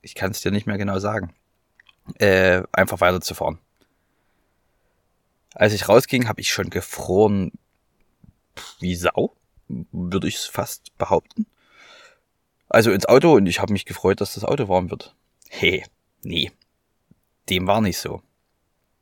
Ich 0.02 0.16
kann 0.16 0.32
es 0.32 0.42
dir 0.42 0.52
nicht 0.52 0.68
mehr 0.68 0.78
genau 0.78 1.00
sagen. 1.00 1.34
Äh, 2.20 2.64
einfach 2.72 3.02
weiterzufahren. 3.02 3.58
Als 5.54 5.74
ich 5.74 5.90
rausging, 5.90 6.28
habe 6.28 6.42
ich 6.42 6.52
schon 6.52 6.70
gefroren 6.70 7.52
wie 8.80 8.96
Sau, 8.96 9.36
würde 9.68 10.28
ich 10.28 10.36
es 10.36 10.46
fast 10.46 10.98
behaupten. 10.98 11.46
Also 12.70 12.92
ins 12.92 13.06
Auto 13.06 13.34
und 13.34 13.46
ich 13.46 13.60
habe 13.60 13.74
mich 13.74 13.86
gefreut, 13.86 14.22
dass 14.22 14.34
das 14.34 14.44
Auto 14.44 14.68
warm 14.68 14.90
wird. 14.90 15.16
Hey, 15.50 15.86
nee, 16.24 16.52
dem 17.50 17.68
war 17.68 17.82
nicht 17.82 17.98
so. 17.98 18.22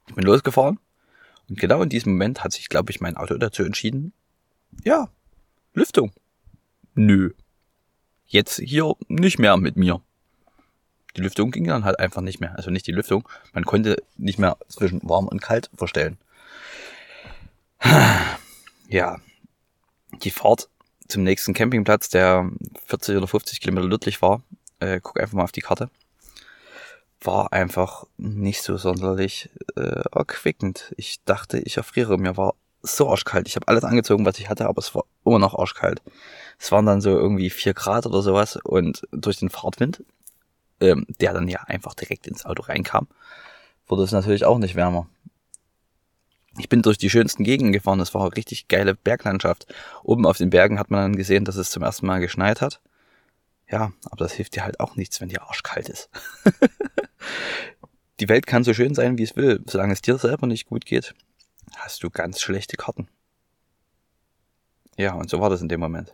Ich 0.07 0.15
bin 0.15 0.25
losgefahren 0.25 0.79
und 1.49 1.59
genau 1.59 1.81
in 1.81 1.89
diesem 1.89 2.13
Moment 2.13 2.43
hat 2.43 2.53
sich, 2.53 2.69
glaube 2.69 2.91
ich, 2.91 3.01
mein 3.01 3.17
Auto 3.17 3.37
dazu 3.37 3.63
entschieden, 3.63 4.13
ja, 4.83 5.09
Lüftung. 5.73 6.11
Nö. 6.95 7.31
Jetzt 8.25 8.59
hier 8.59 8.95
nicht 9.07 9.39
mehr 9.39 9.57
mit 9.57 9.75
mir. 9.75 10.01
Die 11.15 11.21
Lüftung 11.21 11.51
ging 11.51 11.65
dann 11.65 11.83
halt 11.85 11.99
einfach 11.99 12.21
nicht 12.21 12.39
mehr. 12.39 12.55
Also 12.55 12.71
nicht 12.71 12.87
die 12.87 12.91
Lüftung. 12.91 13.27
Man 13.53 13.65
konnte 13.65 14.01
nicht 14.17 14.39
mehr 14.39 14.57
zwischen 14.67 15.01
warm 15.03 15.27
und 15.27 15.41
kalt 15.41 15.69
verstellen. 15.75 16.17
Ja. 18.89 19.19
Die 20.21 20.31
Fahrt 20.31 20.69
zum 21.07 21.23
nächsten 21.23 21.53
Campingplatz, 21.53 22.09
der 22.09 22.49
40 22.85 23.17
oder 23.17 23.27
50 23.27 23.59
Kilometer 23.59 23.87
nördlich 23.87 24.21
war, 24.21 24.41
äh, 24.79 24.99
guck 25.01 25.19
einfach 25.19 25.33
mal 25.33 25.43
auf 25.43 25.51
die 25.51 25.61
Karte, 25.61 25.89
war 27.21 27.53
einfach 27.53 28.05
nicht 28.17 28.61
so 28.61 28.77
sonderlich 28.77 29.49
äh, 29.75 30.03
erquickend. 30.11 30.93
Ich 30.97 31.23
dachte, 31.23 31.59
ich 31.59 31.77
erfriere. 31.77 32.17
Mir 32.17 32.37
war 32.37 32.55
so 32.81 33.09
arschkalt. 33.09 33.47
Ich 33.47 33.55
habe 33.55 33.67
alles 33.67 33.83
angezogen, 33.83 34.25
was 34.25 34.39
ich 34.39 34.49
hatte, 34.49 34.67
aber 34.67 34.79
es 34.79 34.93
war 34.93 35.05
immer 35.25 35.39
noch 35.39 35.57
arschkalt. 35.57 36.01
Es 36.59 36.71
waren 36.71 36.85
dann 36.85 37.01
so 37.01 37.11
irgendwie 37.11 37.49
vier 37.49 37.73
Grad 37.73 38.05
oder 38.05 38.21
sowas 38.21 38.57
und 38.57 39.07
durch 39.11 39.37
den 39.37 39.49
Fahrtwind, 39.49 40.03
ähm, 40.81 41.05
der 41.21 41.33
dann 41.33 41.47
ja 41.47 41.61
einfach 41.61 41.93
direkt 41.93 42.27
ins 42.27 42.45
Auto 42.45 42.63
reinkam, 42.63 43.07
wurde 43.87 44.03
es 44.03 44.11
natürlich 44.11 44.45
auch 44.45 44.57
nicht 44.57 44.75
wärmer. 44.75 45.07
Ich 46.57 46.69
bin 46.69 46.83
durch 46.83 46.97
die 46.97 47.09
schönsten 47.09 47.43
Gegenden 47.43 47.73
gefahren. 47.73 47.99
Es 47.99 48.13
war 48.13 48.21
eine 48.21 48.35
richtig 48.35 48.67
geile 48.67 48.93
Berglandschaft. 48.93 49.65
Oben 50.03 50.25
auf 50.25 50.37
den 50.37 50.51
Bergen 50.51 50.77
hat 50.77 50.91
man 50.91 51.01
dann 51.01 51.15
gesehen, 51.15 51.45
dass 51.45 51.55
es 51.55 51.71
zum 51.71 51.81
ersten 51.81 52.05
Mal 52.05 52.19
geschneit 52.19 52.61
hat. 52.61 52.79
Ja, 53.67 53.91
aber 54.05 54.17
das 54.17 54.33
hilft 54.33 54.55
dir 54.55 54.63
halt 54.63 54.79
auch 54.79 54.95
nichts, 54.95 55.19
wenn 55.19 55.29
dir 55.29 55.41
arschkalt 55.41 55.89
ist. 55.89 56.09
die 58.19 58.29
Welt 58.29 58.45
kann 58.45 58.63
so 58.63 58.73
schön 58.73 58.93
sein, 58.93 59.17
wie 59.17 59.23
es 59.23 59.35
will. 59.35 59.63
Solange 59.67 59.93
es 59.93 60.01
dir 60.01 60.17
selber 60.19 60.45
nicht 60.45 60.67
gut 60.67 60.85
geht, 60.85 61.15
hast 61.77 62.03
du 62.03 62.11
ganz 62.11 62.39
schlechte 62.39 62.77
Karten. 62.77 63.07
Ja, 64.95 65.13
und 65.13 65.29
so 65.29 65.39
war 65.39 65.49
das 65.49 65.61
in 65.61 65.69
dem 65.69 65.79
Moment. 65.79 66.13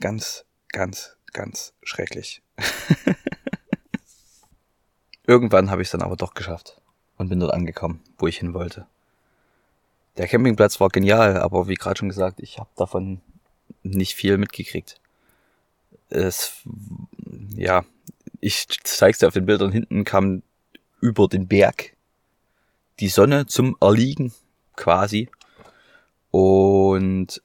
Ganz, 0.00 0.44
ganz, 0.68 1.16
ganz 1.32 1.72
schrecklich. 1.82 2.42
Irgendwann 5.26 5.70
habe 5.70 5.80
ich 5.80 5.88
es 5.88 5.92
dann 5.92 6.02
aber 6.02 6.16
doch 6.16 6.34
geschafft 6.34 6.82
und 7.18 7.28
bin 7.28 7.40
dort 7.40 7.52
angekommen, 7.52 8.00
wo 8.16 8.26
ich 8.26 8.38
hin 8.38 8.54
wollte. 8.54 8.86
Der 10.16 10.26
Campingplatz 10.26 10.80
war 10.80 10.88
genial, 10.88 11.36
aber 11.36 11.68
wie 11.68 11.74
gerade 11.74 11.98
schon 11.98 12.08
gesagt, 12.08 12.40
ich 12.40 12.58
habe 12.58 12.70
davon 12.76 13.20
nicht 13.82 14.14
viel 14.14 14.38
mitgekriegt. 14.38 15.00
Es, 16.08 16.62
ja, 17.54 17.84
ich 18.40 18.66
zeig's 18.84 19.18
dir 19.18 19.28
auf 19.28 19.34
den 19.34 19.46
Bildern 19.46 19.70
hinten 19.70 20.04
kam 20.04 20.42
über 21.00 21.28
den 21.28 21.46
Berg 21.46 21.96
die 23.00 23.08
Sonne 23.08 23.46
zum 23.46 23.76
Erliegen 23.80 24.32
quasi 24.74 25.28
und 26.30 27.42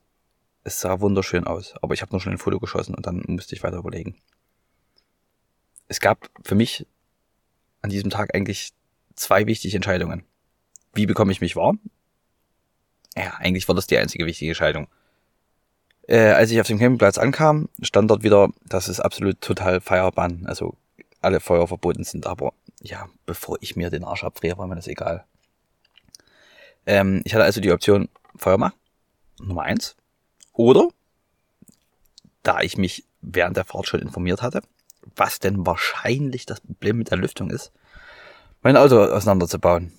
es 0.64 0.80
sah 0.80 1.00
wunderschön 1.02 1.46
aus, 1.46 1.76
aber 1.82 1.94
ich 1.94 2.02
habe 2.02 2.12
nur 2.12 2.22
schon 2.22 2.32
ein 2.32 2.38
Foto 2.38 2.60
geschossen 2.60 2.96
und 2.96 3.06
dann 3.06 3.24
musste 3.28 3.56
ich 3.56 3.64
weiter 3.64 3.78
überlegen. 3.78 4.16
Es 5.88 6.00
gab 6.00 6.30
für 6.44 6.56
mich 6.56 6.88
an 7.82 7.90
diesem 7.90 8.10
Tag 8.10 8.34
eigentlich 8.34 8.72
zwei 9.16 9.46
wichtige 9.48 9.76
Entscheidungen. 9.76 10.24
Wie 10.94 11.06
bekomme 11.06 11.32
ich 11.32 11.42
mich 11.42 11.56
warm? 11.56 11.80
Ja, 13.16 13.36
eigentlich 13.38 13.68
war 13.68 13.76
das 13.76 13.88
die 13.88 13.98
einzige 13.98 14.26
wichtige 14.26 14.52
Entscheidung. 14.52 14.88
Äh, 16.08 16.32
als 16.32 16.52
ich 16.52 16.60
auf 16.60 16.68
dem 16.68 16.80
Campingplatz 16.80 17.18
ankam, 17.18 17.70
stand 17.82 18.12
dort 18.12 18.24
wieder, 18.24 18.50
dass 18.66 18.88
es 18.88 19.00
absolut 19.00 19.40
total 19.42 19.80
Feierbann, 19.82 20.46
also 20.46 20.76
alle 21.22 21.40
Feuer 21.40 21.68
verboten 21.68 22.04
sind, 22.04 22.28
aber 22.28 22.54
ja, 22.82 23.08
bevor 23.26 23.58
ich 23.62 23.76
mir 23.76 23.90
den 23.90 24.04
Arsch 24.04 24.24
abfriere, 24.24 24.58
war 24.58 24.68
mir 24.68 24.76
das 24.76 24.88
egal. 24.88 25.24
Ähm, 26.86 27.22
ich 27.24 27.34
hatte 27.34 27.46
also 27.46 27.62
die 27.62 27.72
Option 27.72 28.10
Feuer 28.36 28.74
Nummer 29.40 29.64
eins. 29.64 29.96
Oder, 30.52 30.90
da 32.44 32.62
ich 32.62 32.78
mich 32.78 33.06
während 33.22 33.56
der 33.56 33.66
Fahrt 33.66 33.88
schon 33.88 34.02
informiert 34.02 34.42
hatte, 34.42 34.62
was 35.16 35.40
denn 35.40 35.66
wahrscheinlich 35.66 36.46
das 36.46 36.60
Problem 36.60 36.98
mit 36.98 37.10
der 37.10 37.18
Lüftung 37.18 37.50
ist, 37.50 37.72
mein 38.64 38.78
Auto 38.78 39.00
auseinanderzubauen. 39.00 39.92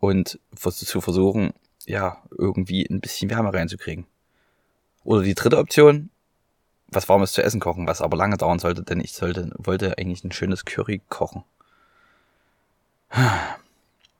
Und 0.00 0.38
zu 0.54 1.00
versuchen, 1.00 1.52
ja, 1.86 2.22
irgendwie 2.30 2.86
ein 2.88 3.00
bisschen 3.00 3.30
Wärme 3.30 3.52
reinzukriegen. 3.52 4.06
Oder 5.02 5.22
die 5.22 5.34
dritte 5.34 5.58
Option, 5.58 6.10
was 6.88 7.08
Warmes 7.08 7.32
zu 7.32 7.42
essen 7.42 7.60
kochen, 7.60 7.86
was 7.86 8.00
aber 8.00 8.16
lange 8.16 8.36
dauern 8.36 8.58
sollte, 8.58 8.82
denn 8.82 9.00
ich 9.00 9.14
sollte, 9.14 9.50
wollte 9.56 9.98
eigentlich 9.98 10.22
ein 10.22 10.32
schönes 10.32 10.64
Curry 10.64 11.00
kochen. 11.08 11.44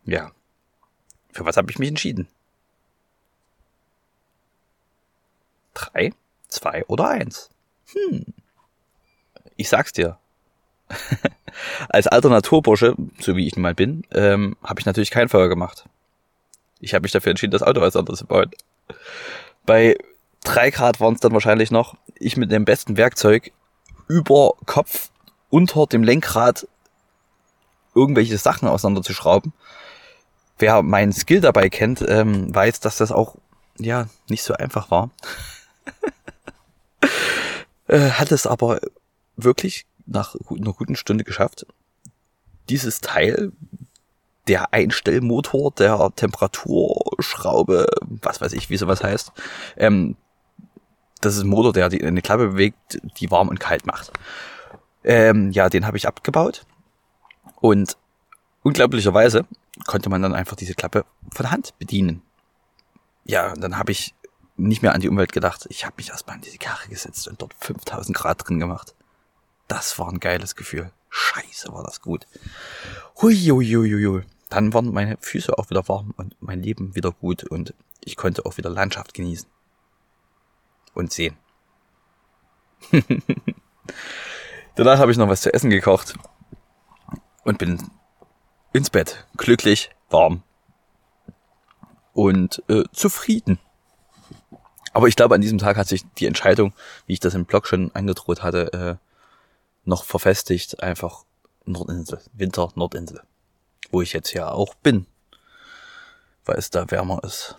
Ja. 0.05 0.33
Für 1.33 1.45
was 1.45 1.59
habe 1.59 1.71
ich 1.71 1.79
mich 1.79 1.91
entschieden? 1.91 2.29
Drei, 5.75 6.15
zwei 6.49 6.83
oder 6.87 7.09
eins? 7.09 7.51
Hm. 7.93 8.25
Ich 9.57 9.69
sag's 9.69 9.93
dir. 9.93 10.19
Als 11.89 12.07
alter 12.07 12.29
Naturbursche, 12.29 12.95
so 13.21 13.37
wie 13.37 13.47
ich 13.47 13.57
nun 13.57 13.63
mal 13.63 13.75
bin, 13.75 14.05
ähm, 14.13 14.57
habe 14.63 14.81
ich 14.81 14.87
natürlich 14.87 15.11
kein 15.11 15.29
Feuer 15.29 15.49
gemacht. 15.49 15.85
Ich 16.81 16.95
habe 16.95 17.03
mich 17.03 17.13
dafür 17.13 17.31
entschieden, 17.31 17.53
das 17.53 17.63
Auto 17.63 17.81
als 17.81 17.97
anderes 17.97 18.21
zu 18.21 18.27
bauen. 18.27 18.51
Bei 19.67 19.97
drei 20.45 20.71
Grad 20.71 21.01
waren 21.01 21.15
es 21.15 21.21
dann 21.21 21.33
wahrscheinlich 21.33 21.71
noch. 21.71 21.97
Ich 22.15 22.37
mit 22.37 22.51
dem 22.53 22.65
besten 22.65 22.97
Werkzeug 22.97 23.53
über 24.07 24.55
Kopf 24.67 25.11
unter 25.51 25.87
dem 25.87 26.03
Lenkrad 26.03 26.67
irgendwelche 27.95 28.39
Sachen 28.39 28.69
auseinanderzuschrauben. 28.69 29.53
Wer 30.59 30.83
meinen 30.83 31.13
Skill 31.13 31.41
dabei 31.41 31.69
kennt, 31.69 32.05
ähm, 32.07 32.55
weiß, 32.55 32.81
dass 32.81 32.97
das 32.97 33.13
auch 33.13 33.37
ja 33.79 34.09
nicht 34.29 34.43
so 34.43 34.55
einfach 34.55 34.91
war. 34.91 35.11
äh, 37.89 38.11
hat 38.11 38.33
es 38.33 38.47
aber 38.47 38.81
wirklich 39.37 39.87
nach 40.09 40.35
einer 40.51 40.73
guten 40.73 40.97
Stunde 40.97 41.25
geschafft, 41.25 41.67
dieses 42.69 43.01
Teil, 43.01 43.53
der 44.47 44.73
Einstellmotor, 44.73 45.73
der 45.73 46.11
Temperaturschraube, 46.17 47.87
was 48.01 48.41
weiß 48.41 48.55
ich, 48.55 48.71
wie 48.71 48.79
sowas 48.79 49.03
heißt, 49.03 49.33
ähm, 49.77 50.17
das 51.21 51.37
ist 51.37 51.43
ein 51.43 51.49
Motor, 51.49 51.73
der 51.73 51.89
die, 51.89 52.03
eine 52.03 52.23
Klappe 52.23 52.49
bewegt, 52.49 53.01
die 53.19 53.31
warm 53.31 53.49
und 53.49 53.61
kalt 53.61 53.87
macht. 53.87 54.13
Ähm, 55.05 55.51
ja, 55.51 55.69
den 55.69 55.87
habe 55.87 55.97
ich 55.97 56.09
abgebaut 56.09 56.65
und 57.61 57.97
unglaublicherweise 58.63 59.45
konnte 59.87 60.09
man 60.09 60.23
dann 60.23 60.35
einfach 60.35 60.57
diese 60.57 60.75
Klappe 60.75 61.05
von 61.33 61.51
Hand 61.51 61.75
bedienen. 61.79 62.23
Ja, 63.25 63.53
und 63.53 63.61
dann 63.61 63.79
habe 63.79 63.93
ich 63.93 64.15
nicht 64.57 64.83
mehr 64.83 64.95
an 64.95 65.01
die 65.01 65.09
Umwelt 65.09 65.33
gedacht. 65.33 65.67
Ich 65.71 65.85
habe 65.85 65.95
mich 65.99 66.09
erstmal 66.09 66.37
in 66.37 66.43
diese 66.43 66.59
Karre 66.59 66.89
gesetzt 66.89 67.29
und 67.29 67.41
dort 67.41 67.55
5000 67.55 68.17
Grad 68.17 68.49
drin 68.49 68.59
gemacht. 68.59 68.95
Das 69.69 69.99
war 69.99 70.09
ein 70.09 70.21
geiles 70.21 70.57
Gefühl. 70.57 70.91
Scheiße, 71.11 71.73
war 71.73 71.85
das 71.85 72.01
gut. 72.01 72.27
Hui, 73.21 73.35
hui, 73.37 73.67
hui, 73.67 73.91
hui. 73.91 74.23
Dann 74.49 74.73
waren 74.73 74.93
meine 74.93 75.17
Füße 75.21 75.57
auch 75.59 75.71
wieder 75.71 75.87
warm 75.89 76.15
und 76.17 76.35
mein 76.41 76.63
Leben 76.63 76.95
wieder 76.95 77.13
gut 77.13 77.45
und 77.45 77.75
ich 78.03 78.17
konnte 78.17 78.47
auch 78.47 78.57
wieder 78.57 78.71
Landschaft 78.71 79.15
genießen. 79.15 79.49
Und 80.95 81.13
sehen. 81.13 81.37
Danach 84.75 84.99
habe 84.99 85.13
ich 85.13 85.19
noch 85.19 85.29
was 85.29 85.43
zu 85.43 85.53
essen 85.53 85.71
gekocht 85.71 86.15
und 87.45 87.59
bin 87.59 87.91
ins 88.73 88.91
Bett. 88.91 89.27
Glücklich, 89.37 89.91
warm 90.09 90.43
und 92.19 92.65
äh, 92.69 92.83
zufrieden. 92.91 93.61
Aber 94.93 95.07
ich 95.07 95.15
glaube, 95.15 95.37
an 95.37 95.41
diesem 95.41 95.59
Tag 95.59 95.77
hat 95.77 95.87
sich 95.87 96.03
die 96.19 96.27
Entscheidung, 96.27 96.73
wie 97.07 97.13
ich 97.13 97.21
das 97.21 97.35
im 97.35 97.45
Blog 97.45 97.69
schon 97.69 97.95
angedroht 97.95 98.43
hatte, 98.43 98.73
äh, 98.73 99.08
noch 99.89 100.05
verfestigt. 100.05 100.81
Einfach 100.83 101.25
Nordinsel, 101.65 102.21
Winter 102.33 102.71
Nordinsel. 102.77 103.23
Wo 103.91 104.03
ich 104.03 104.13
jetzt 104.13 104.33
ja 104.33 104.51
auch 104.51 104.75
bin. 104.75 105.07
Weil 106.45 106.59
es 106.59 106.71
da 106.71 106.91
wärmer 106.91 107.23
ist. 107.25 107.57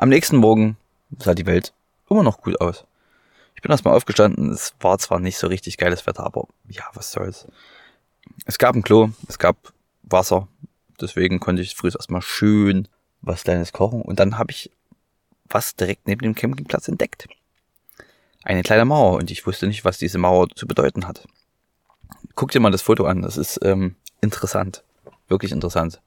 Am 0.00 0.08
nächsten 0.08 0.38
Morgen 0.38 0.78
sah 1.18 1.34
die 1.34 1.44
Welt 1.44 1.74
immer 2.08 2.22
noch 2.22 2.40
gut 2.40 2.58
aus. 2.58 2.86
Ich 3.54 3.60
bin 3.60 3.70
erstmal 3.70 3.94
aufgestanden. 3.94 4.50
Es 4.50 4.72
war 4.80 4.98
zwar 4.98 5.20
nicht 5.20 5.36
so 5.36 5.46
richtig 5.46 5.76
geiles 5.76 6.06
Wetter, 6.06 6.24
aber 6.24 6.48
ja, 6.70 6.84
was 6.94 7.12
soll's. 7.12 7.46
Es 8.46 8.56
gab 8.56 8.74
ein 8.74 8.82
Klo, 8.82 9.10
es 9.28 9.38
gab 9.38 9.74
Wasser. 10.02 10.48
Deswegen 11.02 11.38
konnte 11.38 11.60
ich 11.60 11.74
früh 11.74 11.88
erstmal 11.88 12.22
schön 12.22 12.88
was 13.20 13.44
Kleines 13.44 13.74
kochen. 13.74 14.00
Und 14.00 14.18
dann 14.18 14.38
habe 14.38 14.52
ich 14.52 14.70
was 15.50 15.76
direkt 15.76 16.08
neben 16.08 16.22
dem 16.22 16.34
Campingplatz 16.34 16.88
entdeckt. 16.88 17.28
Eine 18.42 18.62
kleine 18.62 18.86
Mauer 18.86 19.18
und 19.18 19.30
ich 19.30 19.46
wusste 19.46 19.66
nicht, 19.66 19.84
was 19.84 19.98
diese 19.98 20.16
Mauer 20.16 20.48
zu 20.48 20.66
bedeuten 20.66 21.06
hat. 21.06 21.28
Guck 22.36 22.52
dir 22.52 22.60
mal 22.60 22.72
das 22.72 22.80
Foto 22.80 23.04
an, 23.04 23.20
das 23.20 23.36
ist 23.36 23.60
ähm, 23.64 23.96
interessant. 24.22 24.82
Wirklich 25.28 25.52
interessant. 25.52 26.00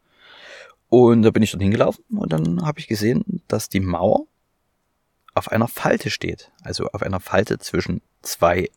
Und 0.93 1.23
da 1.23 1.31
bin 1.31 1.41
ich 1.41 1.49
dann 1.49 1.59
hingelaufen 1.59 2.05
und 2.11 2.31
dann 2.31 2.63
habe 2.67 2.79
ich 2.79 2.87
gesehen, 2.87 3.41
dass 3.47 3.67
die 3.67 3.79
Mauer 3.79 4.27
auf 5.33 5.51
einer 5.51 5.67
Falte 5.67 6.11
steht. 6.11 6.51
Also 6.61 6.85
auf 6.85 7.01
einer 7.01 7.19
Falte 7.19 7.57
zwischen 7.57 8.03
zwei 8.21 8.69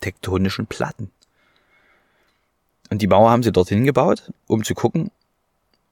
tektonischen 0.00 0.66
Platten. 0.66 1.10
Und 2.88 3.02
die 3.02 3.06
Mauer 3.06 3.30
haben 3.30 3.42
sie 3.42 3.52
dorthin 3.52 3.84
gebaut, 3.84 4.32
um 4.46 4.64
zu 4.64 4.72
gucken, 4.72 5.10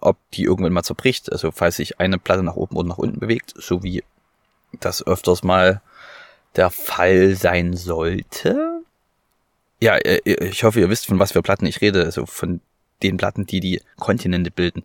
ob 0.01 0.17
die 0.31 0.45
irgendwann 0.45 0.73
mal 0.73 0.83
zerbricht. 0.83 1.31
Also 1.31 1.51
falls 1.51 1.77
sich 1.77 2.01
eine 2.01 2.17
Platte 2.17 2.43
nach 2.43 2.57
oben 2.57 2.75
oder 2.75 2.89
nach 2.89 2.97
unten 2.97 3.21
bewegt, 3.21 3.53
so 3.55 3.83
wie 3.83 4.03
das 4.81 5.07
öfters 5.07 5.43
mal 5.43 5.83
der 6.57 6.71
Fall 6.71 7.35
sein 7.35 7.77
sollte. 7.77 8.81
Ja, 9.83 9.97
äh, 9.97 10.23
ich 10.25 10.65
hoffe, 10.65 10.81
ihr 10.81 10.89
wisst, 10.89 11.05
von 11.05 11.19
was 11.19 11.33
für 11.33 11.43
Platten 11.43 11.67
ich 11.67 11.83
rede. 11.83 12.03
Also 12.03 12.25
von 12.25 12.63
den 13.03 13.17
Platten, 13.17 13.47
die 13.47 13.61
die 13.61 13.81
Kontinente 13.97 14.51
bilden 14.51 14.85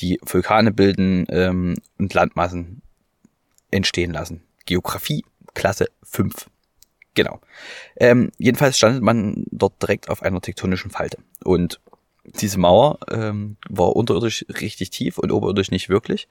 die 0.00 0.20
Vulkane 0.24 0.72
bilden 0.72 1.26
ähm, 1.28 1.76
und 1.98 2.14
Landmassen 2.14 2.82
entstehen 3.70 4.12
lassen. 4.12 4.42
Geografie, 4.66 5.24
Klasse 5.54 5.88
5. 6.04 6.48
Genau. 7.14 7.40
Ähm, 7.96 8.30
jedenfalls 8.38 8.76
standet 8.76 9.02
man 9.02 9.44
dort 9.50 9.80
direkt 9.82 10.08
auf 10.08 10.22
einer 10.22 10.40
tektonischen 10.40 10.90
Falte. 10.90 11.18
Und 11.44 11.80
diese 12.24 12.58
Mauer 12.58 12.98
ähm, 13.10 13.56
war 13.68 13.96
unterirdisch 13.96 14.44
richtig 14.60 14.90
tief 14.90 15.18
und 15.18 15.32
oberirdisch 15.32 15.70
nicht 15.70 15.88
wirklich. 15.88 16.28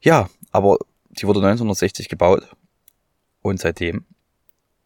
Ja, 0.00 0.28
aber 0.52 0.78
die 1.08 1.26
wurde 1.26 1.40
1960 1.40 2.08
gebaut 2.08 2.46
und 3.40 3.60
seitdem 3.60 4.04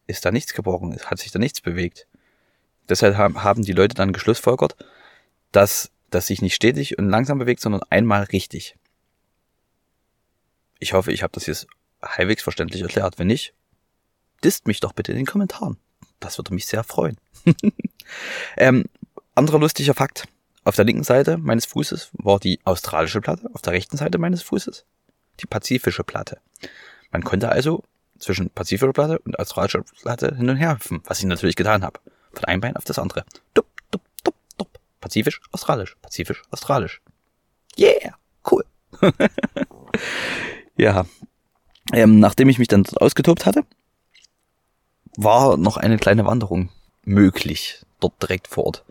ist 0.07 0.25
da 0.25 0.31
nichts 0.31 0.53
gebrochen, 0.53 0.93
es 0.93 1.11
hat 1.11 1.19
sich 1.19 1.31
da 1.31 1.39
nichts 1.39 1.61
bewegt. 1.61 2.07
Deshalb 2.87 3.15
haben 3.17 3.61
die 3.61 3.73
Leute 3.73 3.93
dann 3.93 4.13
geschlussfolgert, 4.13 4.75
dass 5.51 5.91
das 6.09 6.27
sich 6.27 6.41
nicht 6.41 6.55
stetig 6.55 6.97
und 6.97 7.09
langsam 7.09 7.39
bewegt, 7.39 7.61
sondern 7.61 7.81
einmal 7.89 8.23
richtig. 8.23 8.75
Ich 10.79 10.93
hoffe, 10.93 11.11
ich 11.11 11.23
habe 11.23 11.33
das 11.33 11.45
jetzt 11.45 11.67
halbwegs 12.01 12.43
verständlich 12.43 12.81
erklärt. 12.81 13.19
Wenn 13.19 13.27
nicht, 13.27 13.53
disst 14.43 14.67
mich 14.67 14.79
doch 14.79 14.93
bitte 14.93 15.11
in 15.11 15.17
den 15.17 15.25
Kommentaren. 15.25 15.77
Das 16.19 16.37
würde 16.37 16.53
mich 16.53 16.67
sehr 16.67 16.83
freuen. 16.83 17.17
ähm, 18.57 18.85
anderer 19.35 19.59
lustiger 19.59 19.93
Fakt. 19.93 20.27
Auf 20.63 20.75
der 20.75 20.85
linken 20.85 21.03
Seite 21.03 21.37
meines 21.37 21.65
Fußes 21.65 22.09
war 22.13 22.39
die 22.39 22.59
australische 22.63 23.21
Platte, 23.21 23.49
auf 23.53 23.61
der 23.61 23.73
rechten 23.73 23.97
Seite 23.97 24.17
meines 24.17 24.41
Fußes 24.41 24.85
die 25.39 25.45
pazifische 25.45 26.03
Platte. 26.03 26.39
Man 27.11 27.23
konnte 27.23 27.49
also 27.49 27.83
zwischen 28.17 28.49
pazifischer 28.49 28.93
Platte 28.93 29.19
und 29.19 29.39
australischer 29.39 29.83
Platte 30.01 30.35
hin 30.35 30.49
und 30.49 30.57
her 30.57 30.73
hüpfen, 30.75 31.01
was 31.05 31.19
ich 31.19 31.25
natürlich 31.25 31.55
getan 31.55 31.83
habe. 31.83 31.99
Von 32.33 32.45
einem 32.45 32.61
Bein 32.61 32.75
auf 32.75 32.83
das 32.83 32.99
andere. 32.99 33.25
Dup, 33.53 33.65
Pazifisch, 34.99 35.41
Australisch, 35.51 35.95
Pazifisch, 36.01 36.41
Australisch. 36.51 37.01
Yeah, 37.77 38.15
cool. 38.51 38.65
ja. 40.77 41.05
Ähm, 41.93 42.19
nachdem 42.19 42.49
ich 42.49 42.59
mich 42.59 42.67
dann 42.67 42.85
ausgetobt 42.97 43.45
hatte, 43.45 43.63
war 45.15 45.57
noch 45.57 45.77
eine 45.77 45.97
kleine 45.97 46.25
Wanderung 46.25 46.69
möglich, 47.03 47.83
dort 47.99 48.21
direkt 48.21 48.47
vor 48.47 48.65
Ort. 48.65 48.83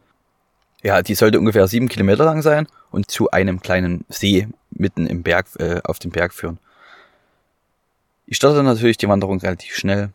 Ja, 0.83 1.03
die 1.03 1.15
sollte 1.15 1.39
ungefähr 1.39 1.67
sieben 1.67 1.89
Kilometer 1.89 2.25
lang 2.25 2.43
sein 2.43 2.69
und 2.91 3.11
zu 3.11 3.31
einem 3.31 3.61
kleinen 3.61 4.05
See 4.09 4.49
mitten 4.71 5.07
im 5.07 5.23
Berg, 5.23 5.47
äh, 5.59 5.81
auf 5.85 5.99
dem 5.99 6.11
Berg 6.11 6.33
führen. 6.33 6.59
Ich 8.27 8.37
startete 8.37 8.63
natürlich 8.63 8.97
die 8.97 9.09
Wanderung 9.09 9.41
relativ 9.41 9.75
schnell. 9.75 10.13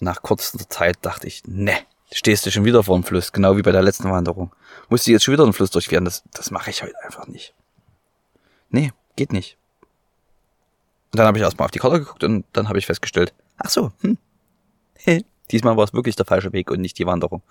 Nach 0.00 0.22
kurzer 0.22 0.58
Zeit 0.68 0.98
dachte 1.02 1.26
ich, 1.26 1.42
ne, 1.46 1.78
stehst 2.12 2.46
du 2.46 2.50
schon 2.50 2.64
wieder 2.64 2.82
vor 2.82 2.96
dem 2.96 3.04
Fluss, 3.04 3.32
genau 3.32 3.56
wie 3.56 3.62
bei 3.62 3.72
der 3.72 3.82
letzten 3.82 4.10
Wanderung. 4.10 4.54
Musst 4.88 5.06
du 5.06 5.10
jetzt 5.10 5.24
schon 5.24 5.32
wieder 5.32 5.44
den 5.44 5.52
Fluss 5.52 5.70
durchqueren, 5.70 6.04
das, 6.04 6.22
das 6.32 6.50
mache 6.50 6.70
ich 6.70 6.82
heute 6.82 7.00
einfach 7.02 7.26
nicht. 7.26 7.54
Nee, 8.70 8.92
geht 9.16 9.32
nicht. 9.32 9.56
Und 11.12 11.18
dann 11.18 11.26
habe 11.26 11.38
ich 11.38 11.44
erstmal 11.44 11.66
auf 11.66 11.70
die 11.70 11.78
Karte 11.78 12.00
geguckt 12.00 12.24
und 12.24 12.44
dann 12.52 12.68
habe 12.68 12.78
ich 12.78 12.86
festgestellt, 12.86 13.32
ach 13.56 13.70
so, 13.70 13.92
hm, 14.00 14.18
hey, 14.96 15.24
diesmal 15.50 15.76
war 15.76 15.84
es 15.84 15.94
wirklich 15.94 16.16
der 16.16 16.26
falsche 16.26 16.52
Weg 16.52 16.70
und 16.70 16.80
nicht 16.80 16.98
die 16.98 17.06
Wanderung. 17.06 17.42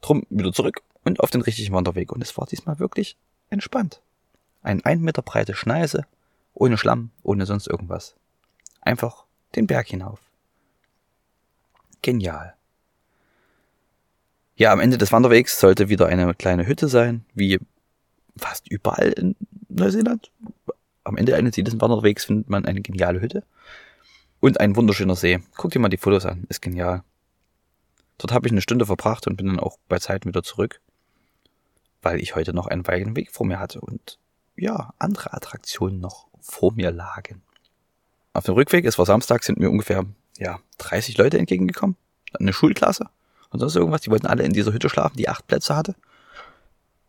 Drum 0.00 0.24
wieder 0.30 0.52
zurück 0.52 0.82
und 1.04 1.20
auf 1.20 1.30
den 1.30 1.42
richtigen 1.42 1.74
Wanderweg. 1.74 2.12
Und 2.12 2.22
es 2.22 2.36
war 2.36 2.46
diesmal 2.46 2.78
wirklich 2.78 3.16
entspannt. 3.50 4.00
Ein 4.62 4.84
ein 4.84 5.00
Meter 5.00 5.22
breite 5.22 5.54
Schneise, 5.54 6.06
ohne 6.54 6.78
Schlamm, 6.78 7.10
ohne 7.22 7.46
sonst 7.46 7.66
irgendwas. 7.66 8.14
Einfach 8.80 9.24
den 9.54 9.66
Berg 9.66 9.88
hinauf. 9.88 10.20
Genial. 12.02 12.54
Ja, 14.56 14.72
am 14.72 14.80
Ende 14.80 14.98
des 14.98 15.12
Wanderwegs 15.12 15.58
sollte 15.58 15.88
wieder 15.88 16.06
eine 16.06 16.34
kleine 16.34 16.66
Hütte 16.66 16.88
sein, 16.88 17.24
wie 17.34 17.58
fast 18.36 18.68
überall 18.70 19.08
in 19.08 19.34
Neuseeland. 19.68 20.30
Am 21.04 21.16
Ende 21.16 21.36
eines 21.36 21.56
jeden 21.56 21.80
Wanderwegs 21.80 22.26
findet 22.26 22.50
man 22.50 22.66
eine 22.66 22.82
geniale 22.82 23.20
Hütte. 23.20 23.44
Und 24.40 24.60
ein 24.60 24.76
wunderschöner 24.76 25.16
See. 25.16 25.40
Guck 25.56 25.70
dir 25.70 25.78
mal 25.78 25.88
die 25.88 25.96
Fotos 25.96 26.26
an, 26.26 26.44
ist 26.48 26.60
genial. 26.60 27.02
Dort 28.18 28.32
habe 28.32 28.46
ich 28.46 28.52
eine 28.52 28.60
Stunde 28.60 28.86
verbracht 28.86 29.26
und 29.26 29.36
bin 29.36 29.46
dann 29.46 29.60
auch 29.60 29.78
bei 29.88 29.98
Zeit 29.98 30.26
wieder 30.26 30.42
zurück, 30.42 30.80
weil 32.02 32.20
ich 32.20 32.34
heute 32.34 32.52
noch 32.52 32.66
einen 32.66 32.86
weiten 32.86 33.16
Weg 33.16 33.32
vor 33.32 33.46
mir 33.46 33.58
hatte 33.58 33.80
und 33.80 34.18
ja, 34.54 34.92
andere 34.98 35.32
Attraktionen 35.32 35.98
noch 35.98 36.28
vor 36.40 36.72
mir 36.72 36.90
lagen. 36.90 37.42
Auf 38.34 38.44
dem 38.44 38.54
Rückweg, 38.54 38.84
es 38.84 38.98
war 38.98 39.06
Samstag, 39.06 39.44
sind 39.44 39.58
mir 39.58 39.70
ungefähr 39.70 40.04
ja, 40.38 40.60
30 40.78 41.16
Leute 41.18 41.38
entgegengekommen. 41.38 41.96
Eine 42.38 42.52
Schulklasse 42.52 43.08
und 43.52 43.60
sonst 43.60 43.76
irgendwas. 43.76 44.00
Die 44.00 44.10
wollten 44.10 44.26
alle 44.26 44.42
in 44.42 44.52
dieser 44.52 44.72
Hütte 44.72 44.88
schlafen, 44.88 45.16
die 45.16 45.28
acht 45.28 45.46
Plätze 45.46 45.76
hatte. 45.76 45.94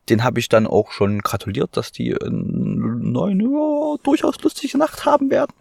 Den 0.09 0.23
habe 0.23 0.39
ich 0.39 0.49
dann 0.49 0.67
auch 0.67 0.91
schon 0.91 1.21
gratuliert, 1.21 1.77
dass 1.77 1.91
die 1.91 2.13
eine 2.21 3.43
ja, 3.43 3.95
durchaus 4.03 4.41
lustige 4.41 4.77
Nacht 4.77 5.05
haben 5.05 5.31
werden. 5.31 5.53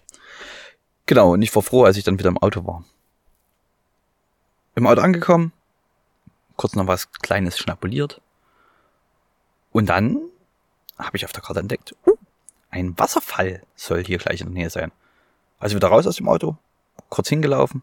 Genau, 1.07 1.33
und 1.33 1.43
ich 1.43 1.55
war 1.55 1.63
froh, 1.63 1.85
als 1.85 1.97
ich 1.97 2.05
dann 2.05 2.19
wieder 2.19 2.29
im 2.29 2.39
Auto 2.39 2.67
war. 2.67 2.85
Im 4.75 4.87
Auto 4.87 5.01
angekommen, 5.01 5.53
kurz 6.57 6.75
noch 6.75 6.87
was 6.87 7.13
Kleines 7.13 7.59
schnabuliert. 7.59 8.21
Und 9.71 9.89
dann 9.89 10.19
habe 10.99 11.17
ich 11.17 11.25
auf 11.25 11.33
der 11.33 11.43
Karte 11.43 11.61
entdeckt, 11.61 11.95
uh, 12.07 12.17
ein 12.71 12.99
Wasserfall 12.99 13.63
soll 13.75 14.05
hier 14.05 14.19
gleich 14.19 14.41
in 14.41 14.49
der 14.49 14.55
Nähe 14.55 14.71
sein. 14.71 14.93
Also 15.59 15.77
wieder 15.77 15.89
raus 15.89 16.07
aus 16.07 16.17
dem 16.17 16.29
Auto, 16.29 16.57
kurz 17.09 17.29
hingelaufen. 17.29 17.83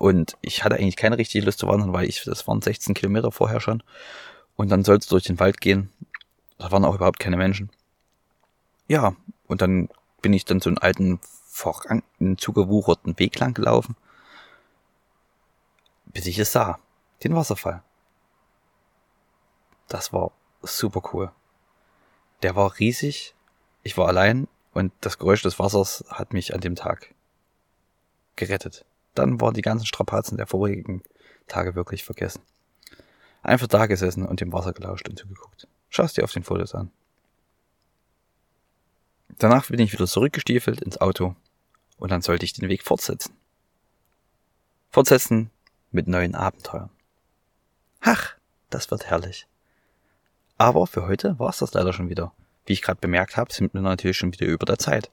Und 0.00 0.38
ich 0.40 0.64
hatte 0.64 0.76
eigentlich 0.76 0.96
keine 0.96 1.18
richtige 1.18 1.44
Lust 1.44 1.58
zu 1.58 1.68
wandern, 1.68 1.92
weil 1.92 2.08
ich, 2.08 2.24
das 2.24 2.48
waren 2.48 2.62
16 2.62 2.94
Kilometer 2.94 3.30
vorher 3.30 3.60
schon. 3.60 3.82
Und 4.56 4.70
dann 4.70 4.82
sollst 4.82 5.10
du 5.10 5.14
durch 5.14 5.24
den 5.24 5.38
Wald 5.38 5.60
gehen. 5.60 5.92
Da 6.56 6.72
waren 6.72 6.86
auch 6.86 6.94
überhaupt 6.94 7.18
keine 7.18 7.36
Menschen. 7.36 7.68
Ja, 8.88 9.14
und 9.46 9.60
dann 9.60 9.90
bin 10.22 10.32
ich 10.32 10.46
dann 10.46 10.62
so 10.62 10.70
einen 10.70 10.78
alten, 10.78 11.20
voran 11.22 12.02
zugewucherten 12.38 13.18
Weg 13.18 13.38
lang 13.38 13.52
gelaufen. 13.52 13.94
Bis 16.06 16.24
ich 16.24 16.38
es 16.38 16.50
sah. 16.50 16.78
Den 17.22 17.36
Wasserfall. 17.36 17.82
Das 19.86 20.14
war 20.14 20.32
super 20.62 21.02
cool. 21.12 21.30
Der 22.40 22.56
war 22.56 22.78
riesig. 22.78 23.34
Ich 23.82 23.98
war 23.98 24.08
allein 24.08 24.48
und 24.72 24.94
das 25.02 25.18
Geräusch 25.18 25.42
des 25.42 25.58
Wassers 25.58 26.06
hat 26.08 26.32
mich 26.32 26.54
an 26.54 26.62
dem 26.62 26.74
Tag 26.74 27.14
gerettet. 28.36 28.86
Dann 29.14 29.40
waren 29.40 29.54
die 29.54 29.62
ganzen 29.62 29.86
Strapazen 29.86 30.36
der 30.36 30.46
vorigen 30.46 31.02
Tage 31.46 31.74
wirklich 31.74 32.04
vergessen. 32.04 32.42
Einfach 33.42 33.66
da 33.66 33.86
gesessen 33.86 34.26
und 34.26 34.40
dem 34.40 34.52
Wasser 34.52 34.72
gelauscht 34.72 35.08
und 35.08 35.18
zugeguckt. 35.18 35.66
Schaust 35.88 36.16
dir 36.16 36.24
auf 36.24 36.32
den 36.32 36.44
Fotos 36.44 36.74
an. 36.74 36.90
Danach 39.38 39.68
bin 39.68 39.80
ich 39.80 39.92
wieder 39.92 40.06
zurückgestiefelt 40.06 40.82
ins 40.82 41.00
Auto 41.00 41.34
und 41.96 42.10
dann 42.10 42.22
sollte 42.22 42.44
ich 42.44 42.52
den 42.52 42.68
Weg 42.68 42.82
fortsetzen. 42.82 43.34
Fortsetzen 44.90 45.50
mit 45.90 46.08
neuen 46.08 46.34
Abenteuern. 46.34 46.90
Ach, 48.00 48.34
das 48.68 48.90
wird 48.90 49.06
herrlich. 49.06 49.46
Aber 50.58 50.86
für 50.86 51.06
heute 51.06 51.38
war 51.38 51.50
es 51.50 51.58
das 51.58 51.72
leider 51.72 51.92
schon 51.92 52.10
wieder. 52.10 52.32
Wie 52.66 52.74
ich 52.74 52.82
gerade 52.82 53.00
bemerkt 53.00 53.36
habe, 53.36 53.52
sind 53.52 53.72
wir 53.72 53.80
natürlich 53.80 54.16
schon 54.16 54.32
wieder 54.32 54.46
über 54.46 54.66
der 54.66 54.78
Zeit. 54.78 55.10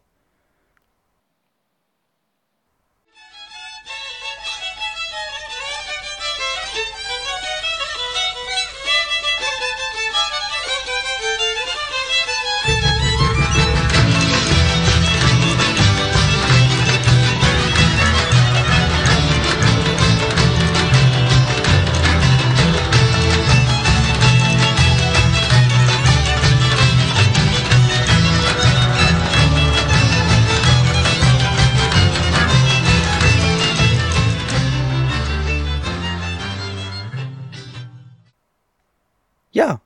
Ja. 39.57 39.81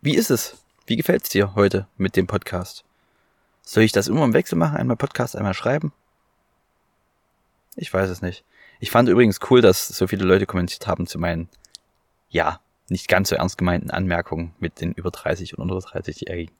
Wie 0.00 0.16
ist 0.16 0.30
es? 0.30 0.56
Wie 0.86 0.96
gefällt's 0.96 1.28
dir 1.28 1.54
heute 1.54 1.86
mit 1.98 2.16
dem 2.16 2.26
Podcast? 2.26 2.82
Soll 3.60 3.82
ich 3.82 3.92
das 3.92 4.08
immer 4.08 4.24
im 4.24 4.32
Wechsel 4.32 4.56
machen? 4.56 4.78
Einmal 4.78 4.96
Podcast, 4.96 5.36
einmal 5.36 5.52
schreiben? 5.52 5.92
Ich 7.76 7.92
weiß 7.92 8.08
es 8.08 8.22
nicht. 8.22 8.42
Ich 8.80 8.90
fand 8.90 9.10
übrigens 9.10 9.38
cool, 9.50 9.60
dass 9.60 9.86
so 9.86 10.06
viele 10.06 10.24
Leute 10.24 10.46
kommentiert 10.46 10.86
haben 10.86 11.06
zu 11.06 11.18
meinen, 11.18 11.50
ja, 12.30 12.58
nicht 12.88 13.06
ganz 13.06 13.28
so 13.28 13.36
ernst 13.36 13.58
gemeinten 13.58 13.90
Anmerkungen 13.90 14.54
mit 14.58 14.80
den 14.80 14.92
über 14.92 15.10
30 15.10 15.58
und 15.58 15.70
unter 15.70 15.86
30-Jährigen. 15.86 16.54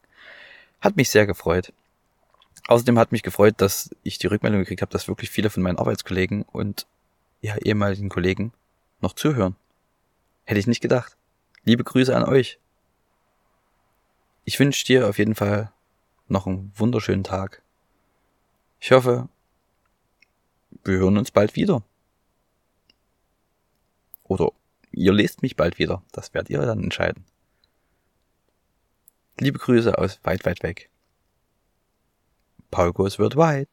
Hat 0.83 0.97
mich 0.97 1.09
sehr 1.09 1.25
gefreut. 1.25 1.73
Außerdem 2.69 2.99
hat 2.99 3.13
mich 3.13 3.23
gefreut, 3.23 3.55
dass 3.57 3.97
ich 4.03 4.19
die 4.19 4.27
Rückmeldung 4.27 4.61
gekriegt 4.61 4.83
habe, 4.83 4.93
dass 4.93 5.09
wirklich 5.09 5.31
viele 5.31 5.49
von 5.49 5.63
meinen 5.63 5.79
Arbeitskollegen 5.79 6.43
und 6.43 6.87
ja, 7.41 7.57
ehemaligen 7.57 8.11
Kollegen 8.11 8.53
noch 9.01 9.15
zuhören. 9.15 9.57
Hätte 10.53 10.61
ich 10.61 10.67
nicht 10.67 10.83
gedacht. 10.83 11.17
Liebe 11.65 11.83
Grüße 11.83 12.15
an 12.15 12.25
euch. 12.25 12.61
Ich 14.45 14.61
wünsche 14.61 14.85
dir 14.85 15.09
auf 15.09 15.17
jeden 15.17 15.35
Fall 15.35 15.73
noch 16.29 16.47
einen 16.47 16.71
wunderschönen 16.77 17.25
Tag. 17.25 17.63
Ich 18.79 18.93
hoffe, 18.93 19.31
wir 20.85 20.99
hören 20.99 21.17
uns 21.17 21.31
bald 21.31 21.57
wieder. 21.57 21.83
Oder 24.25 24.53
ihr 24.91 25.15
lest 25.15 25.41
mich 25.41 25.57
bald 25.57 25.79
wieder. 25.79 26.03
Das 26.13 26.35
werdet 26.35 26.51
ihr 26.51 26.61
dann 26.61 26.83
entscheiden. 26.83 27.25
Liebe 29.41 29.59
Grüße 29.59 29.97
aus 29.97 30.21
weit, 30.23 30.45
weit 30.45 30.63
weg. 30.63 30.91
Paul 32.71 32.93
goes 32.93 33.19
worldwide. 33.19 33.71